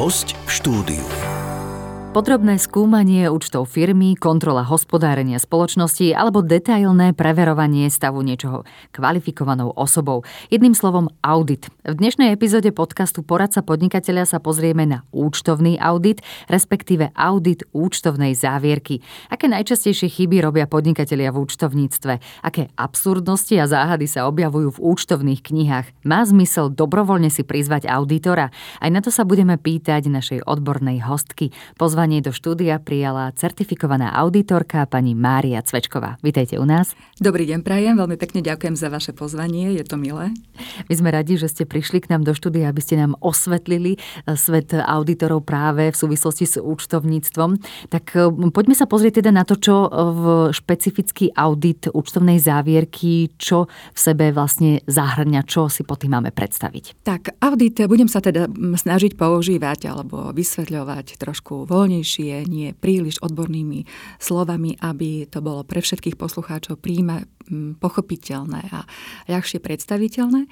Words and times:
Host 0.00 0.32
v 0.32 0.50
štúdiu. 0.56 1.29
Podrobné 2.10 2.58
skúmanie 2.58 3.30
účtov 3.30 3.70
firmy, 3.70 4.18
kontrola 4.18 4.66
hospodárenia 4.66 5.38
spoločnosti 5.38 6.10
alebo 6.10 6.42
detailné 6.42 7.14
preverovanie 7.14 7.86
stavu 7.86 8.26
niečoho 8.26 8.66
kvalifikovanou 8.90 9.70
osobou. 9.78 10.26
Jedným 10.50 10.74
slovom 10.74 11.14
audit. 11.22 11.70
V 11.86 11.94
dnešnej 11.94 12.34
epizóde 12.34 12.74
podcastu 12.74 13.22
Poradca 13.22 13.62
podnikateľa 13.62 14.26
sa 14.26 14.38
pozrieme 14.42 14.90
na 14.90 15.06
účtovný 15.14 15.78
audit, 15.78 16.18
respektíve 16.50 17.14
audit 17.14 17.62
účtovnej 17.70 18.34
závierky. 18.34 19.06
Aké 19.30 19.46
najčastejšie 19.46 20.10
chyby 20.10 20.42
robia 20.42 20.66
podnikatelia 20.66 21.30
v 21.30 21.46
účtovníctve? 21.46 22.42
Aké 22.42 22.74
absurdnosti 22.74 23.54
a 23.54 23.70
záhady 23.70 24.10
sa 24.10 24.26
objavujú 24.26 24.74
v 24.74 24.82
účtovných 24.82 25.46
knihách? 25.46 25.86
Má 26.02 26.26
zmysel 26.26 26.74
dobrovoľne 26.74 27.30
si 27.30 27.46
prizvať 27.46 27.86
auditora? 27.86 28.50
Aj 28.82 28.90
na 28.90 28.98
to 28.98 29.14
sa 29.14 29.22
budeme 29.22 29.54
pýtať 29.54 30.10
našej 30.10 30.42
odbornej 30.42 31.06
hostky. 31.06 31.54
Pozvať 31.78 31.99
Pozvanie 32.00 32.24
do 32.24 32.32
štúdia 32.32 32.80
prijala 32.80 33.28
certifikovaná 33.36 34.16
auditorka 34.16 34.88
pani 34.88 35.12
Mária 35.12 35.60
Cvečková. 35.60 36.16
Vítejte 36.24 36.56
u 36.56 36.64
nás. 36.64 36.96
Dobrý 37.20 37.44
deň, 37.44 37.60
Prajem. 37.60 37.92
Veľmi 38.00 38.16
pekne 38.16 38.40
ďakujem 38.40 38.72
za 38.72 38.88
vaše 38.88 39.12
pozvanie. 39.12 39.76
Je 39.76 39.84
to 39.84 40.00
milé. 40.00 40.32
My 40.88 40.94
sme 40.96 41.12
radi, 41.12 41.36
že 41.36 41.52
ste 41.52 41.68
prišli 41.68 42.00
k 42.00 42.08
nám 42.08 42.24
do 42.24 42.32
štúdia, 42.32 42.72
aby 42.72 42.80
ste 42.80 42.96
nám 42.96 43.20
osvetlili 43.20 44.00
eh, 44.00 44.32
svet 44.32 44.72
auditorov 44.72 45.44
práve 45.44 45.92
v 45.92 45.96
súvislosti 46.00 46.48
s 46.48 46.56
účtovníctvom. 46.56 47.60
Tak 47.92 48.04
eh, 48.16 48.32
poďme 48.48 48.72
sa 48.72 48.88
pozrieť 48.88 49.20
teda 49.20 49.36
na 49.36 49.44
to, 49.44 49.60
čo 49.60 49.84
eh, 49.84 49.88
v 49.92 50.24
špecifický 50.56 51.36
audit 51.36 51.92
účtovnej 51.92 52.40
závierky, 52.40 53.36
čo 53.36 53.68
v 53.92 53.98
sebe 54.00 54.32
vlastne 54.32 54.80
zahrňa, 54.88 55.44
čo 55.44 55.68
si 55.68 55.84
po 55.84 56.00
tým 56.00 56.16
máme 56.16 56.32
predstaviť. 56.32 57.04
Tak, 57.04 57.36
audit 57.44 57.76
budem 57.84 58.08
sa 58.08 58.24
teda 58.24 58.48
snažiť 58.56 59.20
používať 59.20 59.92
alebo 59.92 60.32
vysvetľovať 60.32 61.20
trošku 61.20 61.68
voľne 61.68 61.89
voľnejšie, 61.90 62.46
nie 62.46 62.70
príliš 62.70 63.18
odbornými 63.18 63.82
slovami, 64.22 64.78
aby 64.78 65.26
to 65.26 65.42
bolo 65.42 65.66
pre 65.66 65.82
všetkých 65.82 66.14
poslucháčov 66.14 66.78
príjme, 66.78 67.26
pochopiteľné 67.82 68.62
a 68.70 68.86
ľahšie 69.26 69.58
predstaviteľné. 69.58 70.46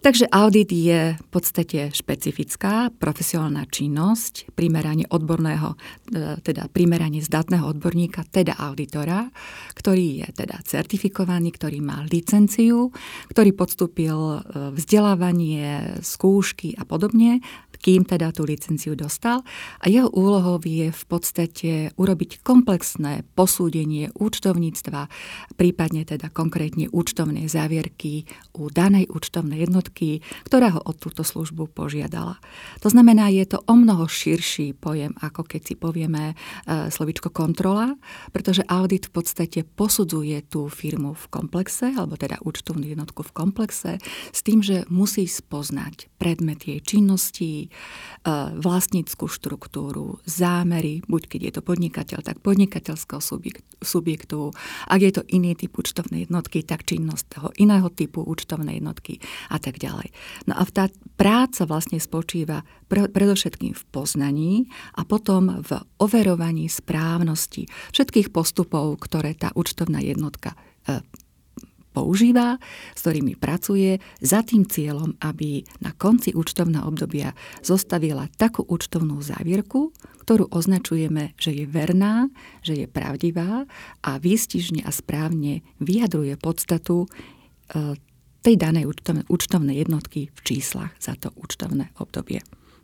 Takže 0.00 0.32
audit 0.32 0.72
je 0.72 1.14
v 1.14 1.28
podstate 1.28 1.92
špecifická 1.92 2.88
profesionálna 2.88 3.68
činnosť, 3.68 4.50
primeranie 4.56 5.04
odborného, 5.06 5.76
e, 5.76 6.40
teda 6.40 6.72
primeranie 6.72 7.20
zdatného 7.20 7.68
odborníka, 7.68 8.24
teda 8.32 8.56
auditora, 8.56 9.28
ktorý 9.76 10.24
je 10.24 10.28
teda 10.42 10.56
certifikovaný, 10.64 11.52
ktorý 11.52 11.84
má 11.84 12.00
licenciu, 12.08 12.90
ktorý 13.28 13.52
podstúpil 13.52 14.16
e, 14.16 14.38
vzdelávanie, 14.72 16.00
skúšky 16.00 16.74
a 16.80 16.88
podobne, 16.88 17.44
kým 17.80 18.04
teda 18.04 18.30
tú 18.30 18.44
licenciu 18.44 18.92
dostal. 18.92 19.40
A 19.80 19.88
jeho 19.88 20.12
úlohou 20.12 20.60
je 20.60 20.92
v 20.92 21.04
podstate 21.08 21.72
urobiť 21.96 22.44
komplexné 22.44 23.24
posúdenie 23.32 24.12
účtovníctva, 24.12 25.08
prípadne 25.56 26.04
teda 26.04 26.28
konkrétne 26.28 26.92
účtovnej 26.92 27.48
závierky 27.48 28.28
u 28.52 28.68
danej 28.68 29.08
účtovnej 29.08 29.64
jednotky, 29.64 30.20
ktorá 30.44 30.76
ho 30.76 30.80
o 30.84 30.92
túto 30.92 31.24
službu 31.24 31.72
požiadala. 31.72 32.36
To 32.84 32.92
znamená, 32.92 33.32
je 33.32 33.48
to 33.48 33.64
o 33.64 33.74
mnoho 33.74 34.04
širší 34.04 34.76
pojem, 34.76 35.16
ako 35.24 35.48
keď 35.48 35.60
si 35.64 35.74
povieme 35.80 36.24
e, 36.32 36.34
slovičko 36.92 37.32
kontrola, 37.32 37.96
pretože 38.34 38.66
audit 38.68 39.08
v 39.08 39.12
podstate 39.16 39.64
posudzuje 39.64 40.44
tú 40.44 40.68
firmu 40.68 41.16
v 41.16 41.24
komplexe, 41.32 41.96
alebo 41.96 42.20
teda 42.20 42.42
účtovnú 42.44 42.84
jednotku 42.84 43.24
v 43.24 43.32
komplexe, 43.32 43.92
s 44.34 44.40
tým, 44.44 44.60
že 44.60 44.84
musí 44.92 45.24
spoznať 45.24 46.12
predmet 46.20 46.60
jej 46.68 46.80
činnosti, 46.84 47.69
vlastníckú 48.60 49.32
štruktúru, 49.32 50.20
zámery, 50.28 51.00
buď 51.08 51.22
keď 51.24 51.40
je 51.40 51.52
to 51.56 51.62
podnikateľ, 51.64 52.18
tak 52.20 52.36
podnikateľského 52.44 53.22
subjektu, 53.80 54.52
ak 54.92 55.00
je 55.00 55.12
to 55.16 55.22
iný 55.32 55.56
typ 55.56 55.72
účtovnej 55.72 56.28
jednotky, 56.28 56.60
tak 56.60 56.84
činnosť 56.84 57.24
toho 57.32 57.48
iného 57.56 57.88
typu 57.88 58.20
účtovnej 58.20 58.84
jednotky 58.84 59.24
a 59.48 59.56
tak 59.56 59.80
ďalej. 59.80 60.12
No 60.52 60.60
a 60.60 60.62
tá 60.68 60.92
práca 61.16 61.64
vlastne 61.64 61.96
spočíva 61.96 62.60
predovšetkým 62.92 63.72
v 63.72 63.82
poznaní 63.88 64.68
a 65.00 65.08
potom 65.08 65.64
v 65.64 65.80
overovaní 65.96 66.68
správnosti 66.68 67.72
všetkých 67.96 68.28
postupov, 68.28 69.00
ktoré 69.00 69.32
tá 69.32 69.48
účtovná 69.56 70.04
jednotka 70.04 70.52
e, 70.84 71.00
používa, 71.90 72.56
s 72.94 73.00
ktorými 73.02 73.34
pracuje, 73.36 73.98
za 74.22 74.46
tým 74.46 74.66
cieľom, 74.66 75.18
aby 75.20 75.66
na 75.82 75.90
konci 75.94 76.32
účtovného 76.32 76.86
obdobia 76.86 77.34
zostavila 77.60 78.30
takú 78.38 78.62
účtovnú 78.66 79.18
závierku, 79.20 79.90
ktorú 80.24 80.48
označujeme, 80.54 81.34
že 81.34 81.50
je 81.50 81.64
verná, 81.66 82.30
že 82.62 82.84
je 82.84 82.86
pravdivá 82.86 83.66
a 84.06 84.10
výstižne 84.22 84.86
a 84.86 84.90
správne 84.94 85.66
vyjadruje 85.82 86.38
podstatu 86.38 87.04
e, 87.04 87.98
tej 88.40 88.54
danej 88.56 88.88
účtovnej 89.28 89.76
jednotky 89.76 90.32
v 90.32 90.40
číslach 90.40 90.96
za 90.96 91.12
to 91.18 91.28
účtovné 91.36 91.92
obdobie. 92.00 92.40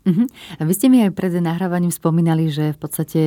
Uh-huh. 0.07 0.27
A 0.61 0.63
vy 0.63 0.73
ste 0.77 0.87
mi 0.87 1.03
aj 1.03 1.17
pred 1.19 1.35
nahrávaním 1.43 1.91
spomínali, 1.91 2.47
že 2.53 2.77
v 2.77 2.79
podstate 2.79 3.21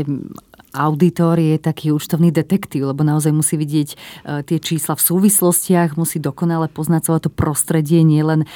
auditor 0.74 1.40
je 1.40 1.58
taký 1.58 1.92
účtovný 1.94 2.30
detektív, 2.30 2.94
lebo 2.94 3.02
naozaj 3.02 3.34
musí 3.34 3.56
vidieť 3.58 3.90
e, 3.94 3.98
tie 4.46 4.58
čísla 4.62 4.94
v 4.96 5.02
súvislostiach, 5.02 5.98
musí 5.98 6.22
dokonale 6.22 6.70
poznať 6.70 7.02
celé 7.10 7.20
to 7.24 7.32
prostredie, 7.32 8.02
nielen 8.06 8.44
e, 8.44 8.48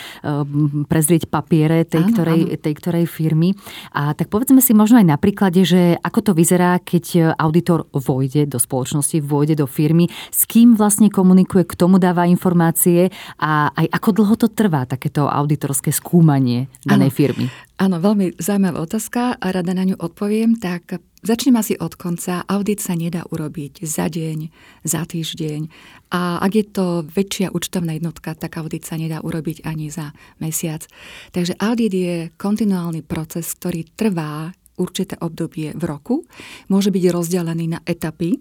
prezrieť 0.86 1.28
papiere 1.30 1.84
tej, 1.88 2.06
áno, 2.06 2.12
ktorej, 2.14 2.42
áno. 2.54 2.62
tej 2.62 2.74
ktorej 2.78 3.06
firmy. 3.10 3.58
A 3.94 4.14
tak 4.14 4.30
povedzme 4.30 4.62
si 4.62 4.76
možno 4.78 5.02
aj 5.02 5.08
na 5.08 5.18
príklade, 5.18 5.66
že 5.66 5.98
ako 6.02 6.20
to 6.22 6.32
vyzerá, 6.38 6.78
keď 6.82 7.36
auditor 7.38 7.90
vojde 7.94 8.46
do 8.46 8.58
spoločnosti, 8.62 9.18
vojde 9.24 9.58
do 9.60 9.68
firmy, 9.70 10.10
s 10.30 10.46
kým 10.46 10.78
vlastne 10.78 11.10
komunikuje, 11.10 11.66
k 11.66 11.78
tomu 11.78 11.98
dáva 11.98 12.30
informácie 12.30 13.10
a 13.42 13.74
aj 13.74 13.86
ako 13.90 14.10
dlho 14.22 14.36
to 14.38 14.48
trvá, 14.50 14.86
takéto 14.86 15.26
auditorské 15.26 15.90
skúmanie 15.90 16.70
danej 16.86 17.12
áno. 17.14 17.18
firmy. 17.18 17.46
Áno, 17.84 18.00
veľmi 18.00 18.40
zaujímavá 18.40 18.80
otázka 18.80 19.36
a 19.36 19.48
rada 19.52 19.76
na 19.76 19.84
ňu 19.84 20.00
odpoviem. 20.00 20.56
Tak 20.56 21.04
začnem 21.20 21.60
asi 21.60 21.76
od 21.76 22.00
konca. 22.00 22.48
Audit 22.48 22.80
sa 22.80 22.96
nedá 22.96 23.28
urobiť 23.28 23.84
za 23.84 24.08
deň, 24.08 24.48
za 24.88 25.04
týždeň. 25.04 25.68
A 26.16 26.40
ak 26.40 26.52
je 26.56 26.64
to 26.64 27.04
väčšia 27.04 27.52
účtovná 27.52 28.00
jednotka, 28.00 28.40
tak 28.40 28.56
audit 28.56 28.88
sa 28.88 28.96
nedá 28.96 29.20
urobiť 29.20 29.68
ani 29.68 29.92
za 29.92 30.16
mesiac. 30.40 30.88
Takže 31.36 31.60
audit 31.60 31.92
je 31.92 32.16
kontinuálny 32.40 33.04
proces, 33.04 33.52
ktorý 33.52 33.84
trvá 34.00 34.56
určité 34.80 35.20
obdobie 35.20 35.76
v 35.76 35.84
roku. 35.84 36.24
Môže 36.72 36.88
byť 36.88 37.04
rozdelený 37.12 37.76
na 37.76 37.80
etapy, 37.84 38.40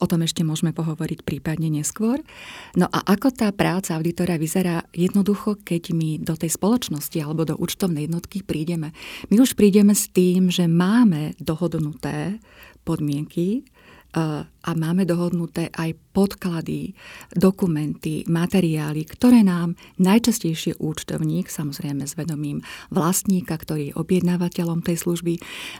O 0.00 0.04
tom 0.04 0.24
ešte 0.24 0.44
môžeme 0.44 0.76
pohovoriť 0.76 1.24
prípadne 1.24 1.72
neskôr. 1.72 2.20
No 2.76 2.88
a 2.88 2.98
ako 3.04 3.32
tá 3.32 3.48
práca 3.52 3.96
auditora 3.96 4.36
vyzerá 4.36 4.84
jednoducho, 4.92 5.60
keď 5.60 5.96
my 5.96 6.20
do 6.20 6.36
tej 6.36 6.52
spoločnosti 6.52 7.16
alebo 7.20 7.48
do 7.48 7.56
účtovnej 7.56 8.08
jednotky 8.08 8.44
prídeme. 8.44 8.92
My 9.32 9.40
už 9.40 9.56
prídeme 9.56 9.96
s 9.96 10.12
tým, 10.12 10.52
že 10.52 10.68
máme 10.68 11.36
dohodnuté 11.40 12.40
podmienky 12.84 13.64
a 14.66 14.74
máme 14.74 15.06
dohodnuté 15.06 15.70
aj 15.70 15.94
podklady, 16.10 16.98
dokumenty, 17.30 18.26
materiály, 18.26 19.06
ktoré 19.06 19.46
nám 19.46 19.78
najčastejšie 20.02 20.80
účtovník, 20.82 21.46
samozrejme 21.46 22.02
s 22.08 22.18
vedomím 22.18 22.64
vlastníka, 22.90 23.54
ktorý 23.54 23.92
je 23.92 23.96
objednávateľom 24.00 24.82
tej 24.82 24.96
služby, 24.96 25.34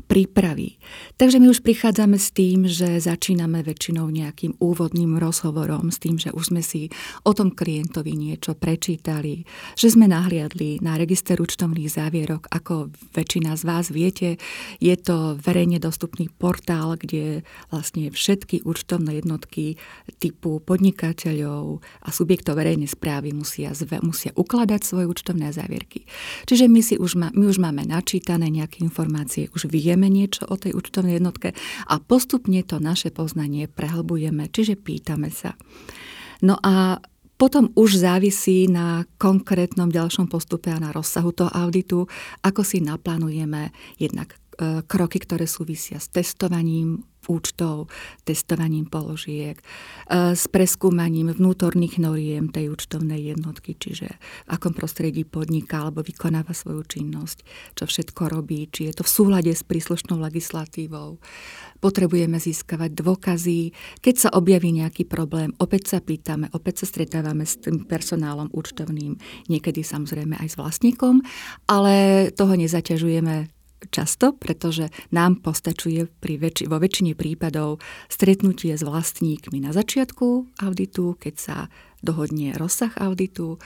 pripraví. 0.07 0.79
Takže 1.19 1.43
my 1.43 1.51
už 1.51 1.65
prichádzame 1.65 2.21
s 2.21 2.31
tým, 2.37 2.69
že 2.69 3.01
začíname 3.01 3.65
väčšinou 3.65 4.07
nejakým 4.13 4.61
úvodným 4.61 5.17
rozhovorom, 5.17 5.89
s 5.89 5.99
tým, 5.99 6.21
že 6.21 6.31
už 6.31 6.53
sme 6.55 6.63
si 6.63 6.93
o 7.25 7.33
tom 7.33 7.51
klientovi 7.51 8.13
niečo 8.13 8.53
prečítali, 8.55 9.49
že 9.75 9.91
sme 9.91 10.07
nahliadli 10.07 10.79
na 10.85 11.01
register 11.01 11.41
účtovných 11.41 11.89
závierok, 11.89 12.47
ako 12.53 12.93
väčšina 13.17 13.57
z 13.57 13.63
vás 13.65 13.89
viete, 13.89 14.37
je 14.79 14.95
to 15.01 15.41
verejne 15.41 15.81
dostupný 15.81 16.29
portál, 16.29 17.01
kde 17.01 17.41
vlastne 17.73 18.13
všetky 18.13 18.69
účtovné 18.77 19.25
jednotky 19.25 19.81
typu 20.21 20.61
podnikateľov 20.61 21.81
a 22.05 22.09
subjektov 22.13 22.61
verejnej 22.61 22.93
správy 22.93 23.33
musia, 23.33 23.73
zve, 23.73 24.05
musia 24.05 24.37
ukladať 24.37 24.85
svoje 24.85 25.09
účtovné 25.09 25.49
závierky. 25.57 26.05
Čiže 26.45 26.69
my, 26.69 26.81
si 26.85 27.01
už 27.01 27.17
má, 27.17 27.33
my 27.33 27.49
už 27.49 27.57
máme 27.57 27.89
načítané 27.89 28.53
nejaké 28.53 28.85
informácie, 28.85 29.49
už 29.57 29.73
vieme 29.73 30.13
niečo 30.13 30.45
o 30.45 30.61
tej 30.61 30.77
účtovnej 30.77 31.17
jednotke 31.17 31.57
a 31.89 31.97
postupne 31.97 32.61
to 32.61 32.77
naše 32.77 33.09
poznanie 33.09 33.65
prehlbujeme, 33.73 34.53
čiže 34.53 34.77
pýtame 34.77 35.33
sa. 35.33 35.57
No 36.45 36.61
a 36.61 37.01
potom 37.37 37.69
už 37.77 38.01
závisí 38.01 38.65
na 38.65 39.05
konkrétnom 39.21 39.93
ďalšom 39.93 40.29
postupe 40.29 40.73
a 40.73 40.81
na 40.81 40.89
rozsahu 40.89 41.37
toho 41.37 41.53
auditu, 41.53 42.09
ako 42.41 42.65
si 42.65 42.81
naplánujeme 42.81 43.77
jednak 44.01 44.37
e, 44.57 44.81
kroky, 44.89 45.21
ktoré 45.21 45.45
súvisia 45.45 46.01
s 46.01 46.09
testovaním 46.09 47.05
účtov, 47.29 47.91
testovaním 48.23 48.87
položiek, 48.87 49.59
e, 49.59 49.65
s 50.35 50.47
preskúmaním 50.47 51.35
vnútorných 51.35 51.99
noriem 51.99 52.49
tej 52.51 52.71
účtovnej 52.71 53.19
jednotky, 53.35 53.75
čiže 53.75 54.09
v 54.47 54.49
akom 54.51 54.73
prostredí 54.73 55.27
podniká 55.27 55.87
alebo 55.87 56.07
vykonáva 56.07 56.55
svoju 56.55 56.87
činnosť, 56.87 57.39
čo 57.75 57.85
všetko 57.85 58.23
robí, 58.31 58.71
či 58.71 58.91
je 58.91 58.99
to 58.99 59.03
v 59.03 59.11
súlade 59.11 59.53
s 59.53 59.67
príslušnou 59.67 60.19
legislatívou. 60.23 61.19
Potrebujeme 61.83 62.41
získavať 62.41 62.91
dôkazy. 62.97 63.75
Keď 64.01 64.15
sa 64.17 64.29
objaví 64.33 64.73
nejaký 64.73 65.05
problém, 65.05 65.53
opäť 65.61 65.97
sa 65.97 65.99
pýtame, 66.01 66.49
opäť 66.55 66.85
sa 66.85 66.87
stretávame 66.89 67.45
s 67.45 67.61
tým 67.61 67.85
personálom 67.85 68.49
účtovným, 68.55 69.19
niekedy 69.51 69.85
samozrejme 69.85 70.39
aj 70.41 70.49
s 70.53 70.57
vlastníkom, 70.57 71.21
ale 71.69 72.29
toho 72.33 72.55
nezaťažujeme 72.57 73.56
často, 73.89 74.35
pretože 74.37 74.91
nám 75.11 75.43
postačuje 75.43 76.07
pri 76.21 76.35
väč- 76.39 76.67
vo 76.67 76.77
väčšine 76.79 77.15
prípadov 77.15 77.79
stretnutie 78.07 78.75
s 78.75 78.83
vlastníkmi 78.83 79.63
na 79.63 79.71
začiatku 79.75 80.59
auditu, 80.63 81.17
keď 81.19 81.35
sa 81.35 81.57
dohodne 82.05 82.55
rozsah 82.55 82.93
auditu 83.01 83.59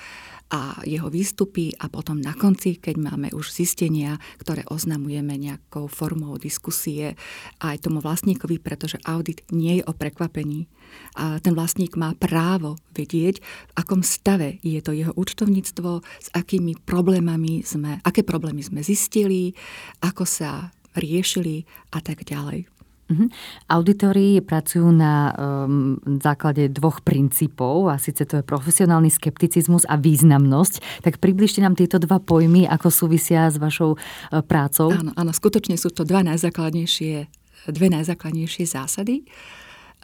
a 0.51 0.83
jeho 0.83 1.07
výstupy 1.07 1.79
a 1.79 1.87
potom 1.87 2.19
na 2.19 2.35
konci, 2.35 2.77
keď 2.83 2.99
máme 2.99 3.29
už 3.31 3.55
zistenia, 3.55 4.19
ktoré 4.43 4.67
oznamujeme 4.67 5.39
nejakou 5.39 5.87
formou 5.87 6.35
diskusie 6.43 7.15
aj 7.63 7.87
tomu 7.87 8.03
vlastníkovi, 8.03 8.59
pretože 8.59 8.99
audit 9.07 9.47
nie 9.55 9.79
je 9.79 9.87
o 9.87 9.95
prekvapení. 9.95 10.67
A 11.15 11.39
ten 11.39 11.55
vlastník 11.55 11.95
má 11.95 12.19
právo 12.19 12.75
vedieť, 12.99 13.39
v 13.39 13.73
akom 13.79 14.03
stave 14.03 14.59
je 14.67 14.83
to 14.83 14.91
jeho 14.91 15.15
účtovníctvo, 15.15 16.03
s 16.03 16.29
akými 16.35 16.83
problémami 16.83 17.63
sme, 17.63 18.03
aké 18.03 18.27
problémy 18.27 18.67
sme 18.67 18.83
zistili, 18.83 19.55
ako 20.03 20.27
sa 20.27 20.75
riešili 20.99 21.63
a 21.95 22.03
tak 22.03 22.27
ďalej. 22.27 22.80
Uh-huh. 23.11 23.27
Auditori 23.67 24.39
pracujú 24.39 24.95
na 24.95 25.35
um, 25.35 25.99
základe 26.23 26.71
dvoch 26.71 27.03
princípov, 27.03 27.91
a 27.91 27.99
síce 27.99 28.23
to 28.23 28.39
je 28.39 28.47
profesionálny 28.47 29.11
skepticizmus 29.11 29.83
a 29.91 29.99
významnosť. 29.99 31.03
Tak 31.03 31.19
približte 31.19 31.59
nám 31.59 31.75
tieto 31.75 31.99
dva 31.99 32.23
pojmy, 32.23 32.71
ako 32.71 32.87
súvisia 32.87 33.51
s 33.51 33.59
vašou 33.59 33.99
uh, 33.99 34.47
prácou. 34.47 34.95
Áno, 34.95 35.11
áno, 35.19 35.35
skutočne 35.35 35.75
sú 35.75 35.91
to 35.91 36.07
dva 36.07 36.23
najzákladnejšie, 36.23 37.27
dve 37.67 37.87
najzákladnejšie 37.91 38.71
zásady. 38.71 39.27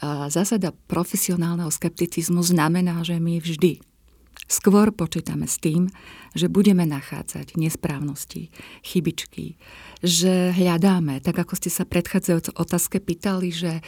Uh, 0.02 0.26
zásada 0.26 0.74
profesionálneho 0.90 1.70
skepticizmu 1.70 2.42
znamená, 2.42 3.06
že 3.06 3.22
my 3.22 3.38
vždy 3.38 3.85
Skôr 4.44 4.92
počítame 4.92 5.48
s 5.48 5.56
tým, 5.56 5.88
že 6.36 6.52
budeme 6.52 6.84
nachádzať 6.84 7.56
nesprávnosti, 7.56 8.52
chybičky, 8.84 9.56
že 10.04 10.52
hľadáme, 10.52 11.24
tak 11.24 11.40
ako 11.40 11.56
ste 11.56 11.72
sa 11.72 11.88
predchádzajúco 11.88 12.52
otázke 12.54 13.00
pýtali, 13.00 13.48
že 13.48 13.72
e, 13.80 13.82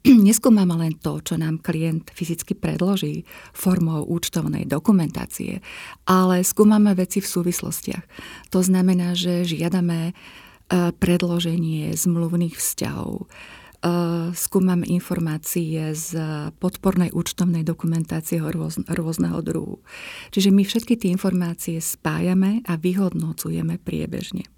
neskúmame 0.30 0.78
len 0.78 0.94
to, 0.96 1.18
čo 1.18 1.34
nám 1.34 1.58
klient 1.60 2.08
fyzicky 2.14 2.54
predloží 2.54 3.26
formou 3.50 4.06
účtovnej 4.06 4.64
dokumentácie, 4.70 5.58
ale 6.06 6.46
skúmame 6.46 6.94
veci 6.94 7.18
v 7.18 7.28
súvislostiach. 7.28 8.04
To 8.54 8.62
znamená, 8.62 9.18
že 9.18 9.44
žiadame 9.44 10.10
e, 10.10 10.12
predloženie 10.94 11.90
zmluvných 11.92 12.54
vzťahov, 12.54 13.26
skúmam 14.32 14.82
informácie 14.82 15.92
z 15.94 16.16
podpornej 16.58 17.12
účtovnej 17.12 17.62
dokumentácie 17.62 18.40
rôzneho 18.88 19.38
druhu. 19.44 19.84
Čiže 20.32 20.50
my 20.50 20.62
všetky 20.64 20.94
tie 20.96 21.12
informácie 21.12 21.78
spájame 21.78 22.64
a 22.66 22.74
vyhodnocujeme 22.80 23.78
priebežne. 23.82 24.55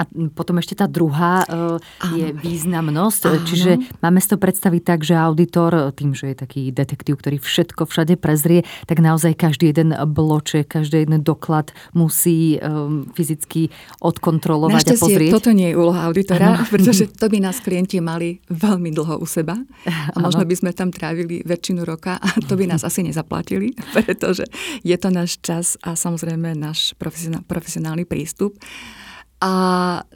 A 0.00 0.08
potom 0.32 0.56
ešte 0.56 0.72
tá 0.80 0.88
druhá 0.88 1.44
uh, 1.44 1.76
je 2.16 2.32
významnosť. 2.32 3.22
Áno. 3.28 3.44
Čiže 3.44 3.70
máme 4.00 4.16
si 4.24 4.32
to 4.32 4.40
predstaviť 4.40 4.82
tak, 4.82 5.04
že 5.04 5.12
auditor, 5.12 5.92
tým, 5.92 6.16
že 6.16 6.32
je 6.32 6.36
taký 6.40 6.62
detektív, 6.72 7.20
ktorý 7.20 7.36
všetko 7.36 7.84
všade 7.84 8.16
prezrie, 8.16 8.64
tak 8.88 9.04
naozaj 9.04 9.36
každý 9.36 9.76
jeden 9.76 9.92
bloček, 9.92 10.72
každý 10.72 11.04
jeden 11.04 11.20
doklad 11.20 11.76
musí 11.92 12.56
um, 12.56 13.04
fyzicky 13.12 13.68
odkontrolovať 14.00 14.84
a 14.88 14.94
pozrieť. 14.96 15.32
toto 15.36 15.52
nie 15.52 15.68
je 15.72 15.76
úloha 15.76 16.08
auditora, 16.08 16.56
ano. 16.56 16.64
pretože 16.64 17.12
to 17.12 17.28
by 17.28 17.38
nás 17.44 17.60
klienti 17.60 18.00
mali 18.00 18.40
veľmi 18.48 18.88
dlho 18.96 19.20
u 19.20 19.26
seba. 19.28 19.60
A 19.84 20.16
možno 20.16 20.48
by 20.48 20.54
sme 20.56 20.70
tam 20.72 20.88
trávili 20.88 21.44
väčšinu 21.44 21.84
roka 21.84 22.16
a 22.16 22.28
to 22.48 22.56
by 22.56 22.64
nás 22.64 22.80
asi 22.86 23.04
nezaplatili, 23.04 23.76
pretože 23.96 24.48
je 24.80 24.96
to 24.96 25.12
náš 25.12 25.36
čas 25.44 25.76
a 25.84 25.92
samozrejme 25.92 26.56
náš 26.56 26.96
profesionálny 27.44 28.08
prístup. 28.08 28.56
A 29.40 29.52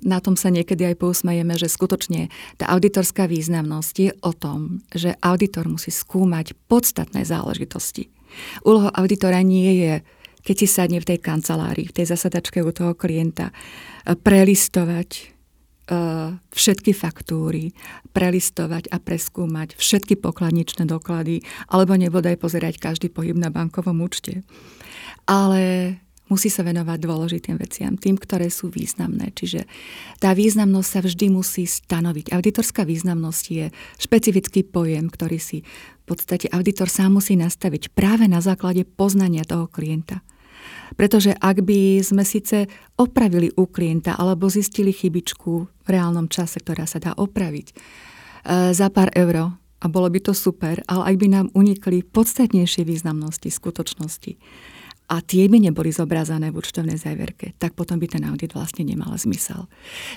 na 0.05 0.19
tom 0.21 0.37
sa 0.37 0.53
niekedy 0.53 0.85
aj 0.85 1.01
pousmejeme, 1.01 1.57
že 1.57 1.73
skutočne 1.73 2.29
tá 2.61 2.69
auditorská 2.69 3.25
významnosť 3.25 3.95
je 3.97 4.13
o 4.21 4.33
tom, 4.37 4.85
že 4.93 5.17
auditor 5.25 5.65
musí 5.65 5.89
skúmať 5.89 6.53
podstatné 6.69 7.25
záležitosti. 7.25 8.13
Úloha 8.69 8.93
auditora 8.93 9.41
nie 9.41 9.81
je, 9.81 9.95
keď 10.45 10.57
si 10.61 10.67
sadne 10.69 11.01
v 11.01 11.09
tej 11.09 11.19
kancelárii, 11.25 11.89
v 11.89 11.97
tej 11.97 12.13
zasadačke 12.13 12.61
u 12.61 12.69
toho 12.69 12.93
klienta, 12.93 13.49
prelistovať 14.05 15.09
e, 15.17 15.23
všetky 16.53 16.93
faktúry, 16.93 17.73
prelistovať 18.13 18.93
a 18.93 19.01
preskúmať 19.01 19.81
všetky 19.81 20.21
pokladničné 20.21 20.85
doklady, 20.85 21.41
alebo 21.73 21.97
nebodaj 21.97 22.37
pozerať 22.37 22.77
každý 22.77 23.09
pohyb 23.09 23.41
na 23.41 23.49
bankovom 23.49 24.05
účte. 24.05 24.45
Ale 25.25 25.97
musí 26.33 26.49
sa 26.49 26.65
venovať 26.65 26.99
dôležitým 27.05 27.57
veciam, 27.61 27.93
tým, 28.01 28.17
ktoré 28.17 28.49
sú 28.49 28.73
významné. 28.73 29.33
Čiže 29.37 29.69
tá 30.21 30.33
významnosť 30.33 30.89
sa 30.89 31.01
vždy 31.05 31.27
musí 31.29 31.69
stanoviť. 31.69 32.33
Auditorská 32.33 32.89
významnosť 32.89 33.45
je 33.53 33.67
špecifický 34.01 34.65
pojem, 34.65 35.13
ktorý 35.13 35.37
si 35.37 35.59
v 36.05 36.05
podstate 36.05 36.49
auditor 36.53 36.89
sám 36.89 37.21
musí 37.21 37.37
nastaviť 37.37 37.93
práve 37.93 38.29
na 38.29 38.41
základe 38.41 38.85
poznania 38.89 39.45
toho 39.45 39.69
klienta. 39.69 40.25
Pretože 40.97 41.37
ak 41.37 41.65
by 41.65 42.01
sme 42.01 42.25
síce 42.25 42.69
opravili 42.97 43.53
u 43.57 43.69
klienta 43.69 44.17
alebo 44.17 44.49
zistili 44.49 44.93
chybičku 44.93 45.53
v 45.85 45.89
reálnom 45.89 46.29
čase, 46.29 46.61
ktorá 46.61 46.89
sa 46.89 47.01
dá 47.01 47.13
opraviť 47.13 47.67
e, 47.69 47.75
za 48.73 48.89
pár 48.89 49.13
euro, 49.13 49.61
a 49.85 49.87
bolo 49.93 50.09
by 50.09 50.17
to 50.25 50.33
super, 50.33 50.81
ale 50.89 51.13
ak 51.13 51.17
by 51.21 51.29
nám 51.29 51.47
unikli 51.53 52.01
podstatnejšie 52.01 52.89
významnosti, 52.89 53.53
skutočnosti, 53.53 54.41
a 55.05 55.21
tie 55.21 55.45
by 55.53 55.61
neboli 55.61 55.93
zobrazané 55.93 56.49
v 56.49 56.65
účtovnej 56.65 56.97
záverke, 56.97 57.53
tak 57.61 57.77
potom 57.77 58.01
by 58.01 58.09
ten 58.09 58.25
audit 58.25 58.57
vlastne 58.57 58.89
nemal 58.89 59.13
zmysel. 59.21 59.69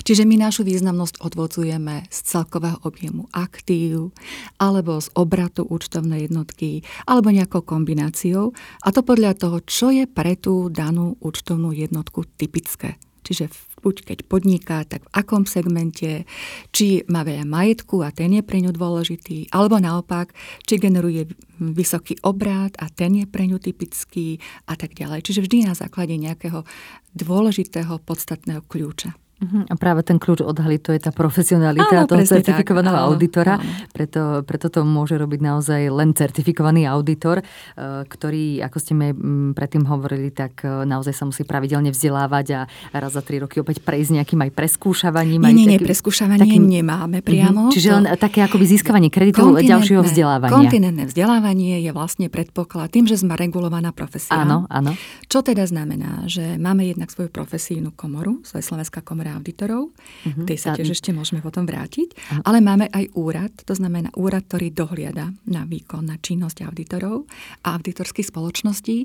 Čiže 0.07 0.23
my 0.23 0.39
našu 0.39 0.63
významnosť 0.63 1.19
odvodzujeme 1.19 2.07
z 2.07 2.17
celkového 2.23 2.79
objemu 2.87 3.27
aktív 3.35 4.15
alebo 4.63 5.03
z 5.03 5.11
obratu 5.19 5.67
účtovnej 5.67 6.31
jednotky 6.31 6.87
alebo 7.03 7.35
nejakou 7.35 7.67
kombináciou 7.67 8.55
a 8.83 8.87
to 8.95 9.03
podľa 9.03 9.35
toho, 9.35 9.57
čo 9.67 9.91
je 9.91 10.07
pre 10.07 10.39
tú 10.39 10.71
danú 10.71 11.19
účtovnú 11.19 11.75
jednotku 11.75 12.23
typické. 12.39 12.95
Čiže 13.27 13.51
buď 13.87 14.03
keď 14.03 14.19
podniká, 14.27 14.83
tak 14.83 15.07
v 15.07 15.13
akom 15.15 15.47
segmente, 15.47 16.27
či 16.75 17.07
má 17.07 17.23
veľa 17.23 17.47
majetku 17.47 18.03
a 18.03 18.11
ten 18.11 18.35
je 18.35 18.43
pre 18.43 18.59
ňu 18.59 18.75
dôležitý, 18.75 19.47
alebo 19.55 19.79
naopak, 19.79 20.35
či 20.67 20.75
generuje 20.75 21.31
vysoký 21.63 22.19
obrát 22.27 22.75
a 22.83 22.91
ten 22.91 23.23
je 23.23 23.25
pre 23.31 23.47
ňu 23.47 23.63
typický 23.63 24.43
a 24.67 24.75
tak 24.75 24.91
ďalej. 24.91 25.23
Čiže 25.23 25.47
vždy 25.47 25.71
na 25.71 25.73
základe 25.79 26.19
nejakého 26.19 26.67
dôležitého 27.15 28.03
podstatného 28.03 28.59
kľúča. 28.67 29.15
Uh-huh. 29.37 29.69
A 29.69 29.77
práve 29.77 30.01
ten 30.01 30.17
kľúč 30.17 30.41
odhaliť, 30.41 30.81
to 30.81 30.91
je 30.97 31.01
tá 31.05 31.13
profesionalita 31.13 32.03
áno, 32.03 32.09
toho 32.09 32.25
certifikovaného 32.25 32.97
tak, 32.97 33.05
auditora. 33.05 33.53
Áno. 33.61 33.69
Preto, 33.93 34.21
preto 34.41 34.73
to 34.73 34.81
môže 34.81 35.13
robiť 35.13 35.39
naozaj 35.45 35.81
len 35.93 36.17
certifikovaný 36.17 36.89
auditor, 36.89 37.45
eh, 37.45 38.01
ktorý, 38.09 38.65
ako 38.65 38.77
ste 38.81 38.97
mi 38.97 39.13
mm, 39.13 39.53
predtým 39.53 39.85
hovorili, 39.85 40.33
tak 40.33 40.65
eh, 40.65 40.89
naozaj 40.89 41.13
sa 41.13 41.29
musí 41.29 41.45
pravidelne 41.45 41.93
vzdelávať 41.93 42.45
a 42.57 42.59
raz 42.97 43.13
za 43.13 43.21
tri 43.21 43.37
roky 43.37 43.61
opäť 43.61 43.85
prejsť 43.85 44.17
nejakým 44.17 44.41
aj 44.41 44.51
preskúšavaním. 44.57 45.45
Nie, 45.45 45.53
nie, 45.53 45.67
nie, 45.77 45.85
preskúšavanie 45.85 46.41
takým, 46.41 46.65
nemáme 46.65 47.21
priamo. 47.21 47.69
Uh-huh. 47.69 47.73
Čiže 47.77 47.89
len 47.93 48.05
také 48.17 48.41
akoby 48.41 48.65
získavanie 48.65 49.13
kreditu 49.13 49.53
ďalšieho 49.53 50.01
vzdelávania. 50.01 50.49
Kontinentné 50.49 51.05
vzdelávanie 51.05 51.85
je 51.85 51.93
vlastne 51.93 52.25
predpoklad 52.25 52.89
tým, 52.89 53.05
že 53.05 53.21
sme 53.21 53.37
regulovaná 53.37 53.93
profesia. 53.93 54.33
Áno, 54.33 54.65
áno. 54.73 54.97
Čo 55.29 55.45
teda 55.45 55.69
znamená, 55.69 56.25
že 56.25 56.57
máme 56.57 56.89
jednak 56.89 57.13
svoju 57.13 57.29
profesijnú 57.29 57.93
komoru, 57.93 58.41
svoje 58.41 58.65
Slovenská 58.65 59.05
komora 59.05 59.26
komora 59.27 59.35
auditorov, 59.35 59.91
uh-huh. 59.91 60.47
tej 60.47 60.57
sa 60.57 60.71
tiež 60.73 60.95
ešte 60.95 61.11
môžeme 61.11 61.43
potom 61.43 61.67
vrátiť, 61.67 62.15
uh-huh. 62.15 62.47
ale 62.47 62.63
máme 62.63 62.87
aj 62.87 63.11
úrad, 63.19 63.51
to 63.67 63.75
znamená 63.75 64.09
úrad, 64.15 64.47
ktorý 64.47 64.71
dohliada 64.71 65.35
na 65.51 65.67
výkon, 65.67 66.07
na 66.07 66.15
činnosť 66.15 66.63
auditorov 66.63 67.27
a 67.67 67.75
auditorských 67.75 68.31
spoločností 68.31 68.97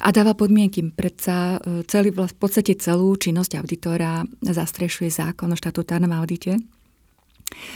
a 0.00 0.08
dáva 0.08 0.32
podmienky. 0.32 0.80
Predsa 0.96 1.60
e, 1.60 1.84
celý, 1.84 2.16
v 2.16 2.36
podstate 2.40 2.72
celú 2.80 3.12
činnosť 3.20 3.60
auditora 3.60 4.24
zastrešuje 4.40 5.12
zákon 5.12 5.52
o 5.52 5.56
štatutárnom 5.58 6.12
audite, 6.16 6.56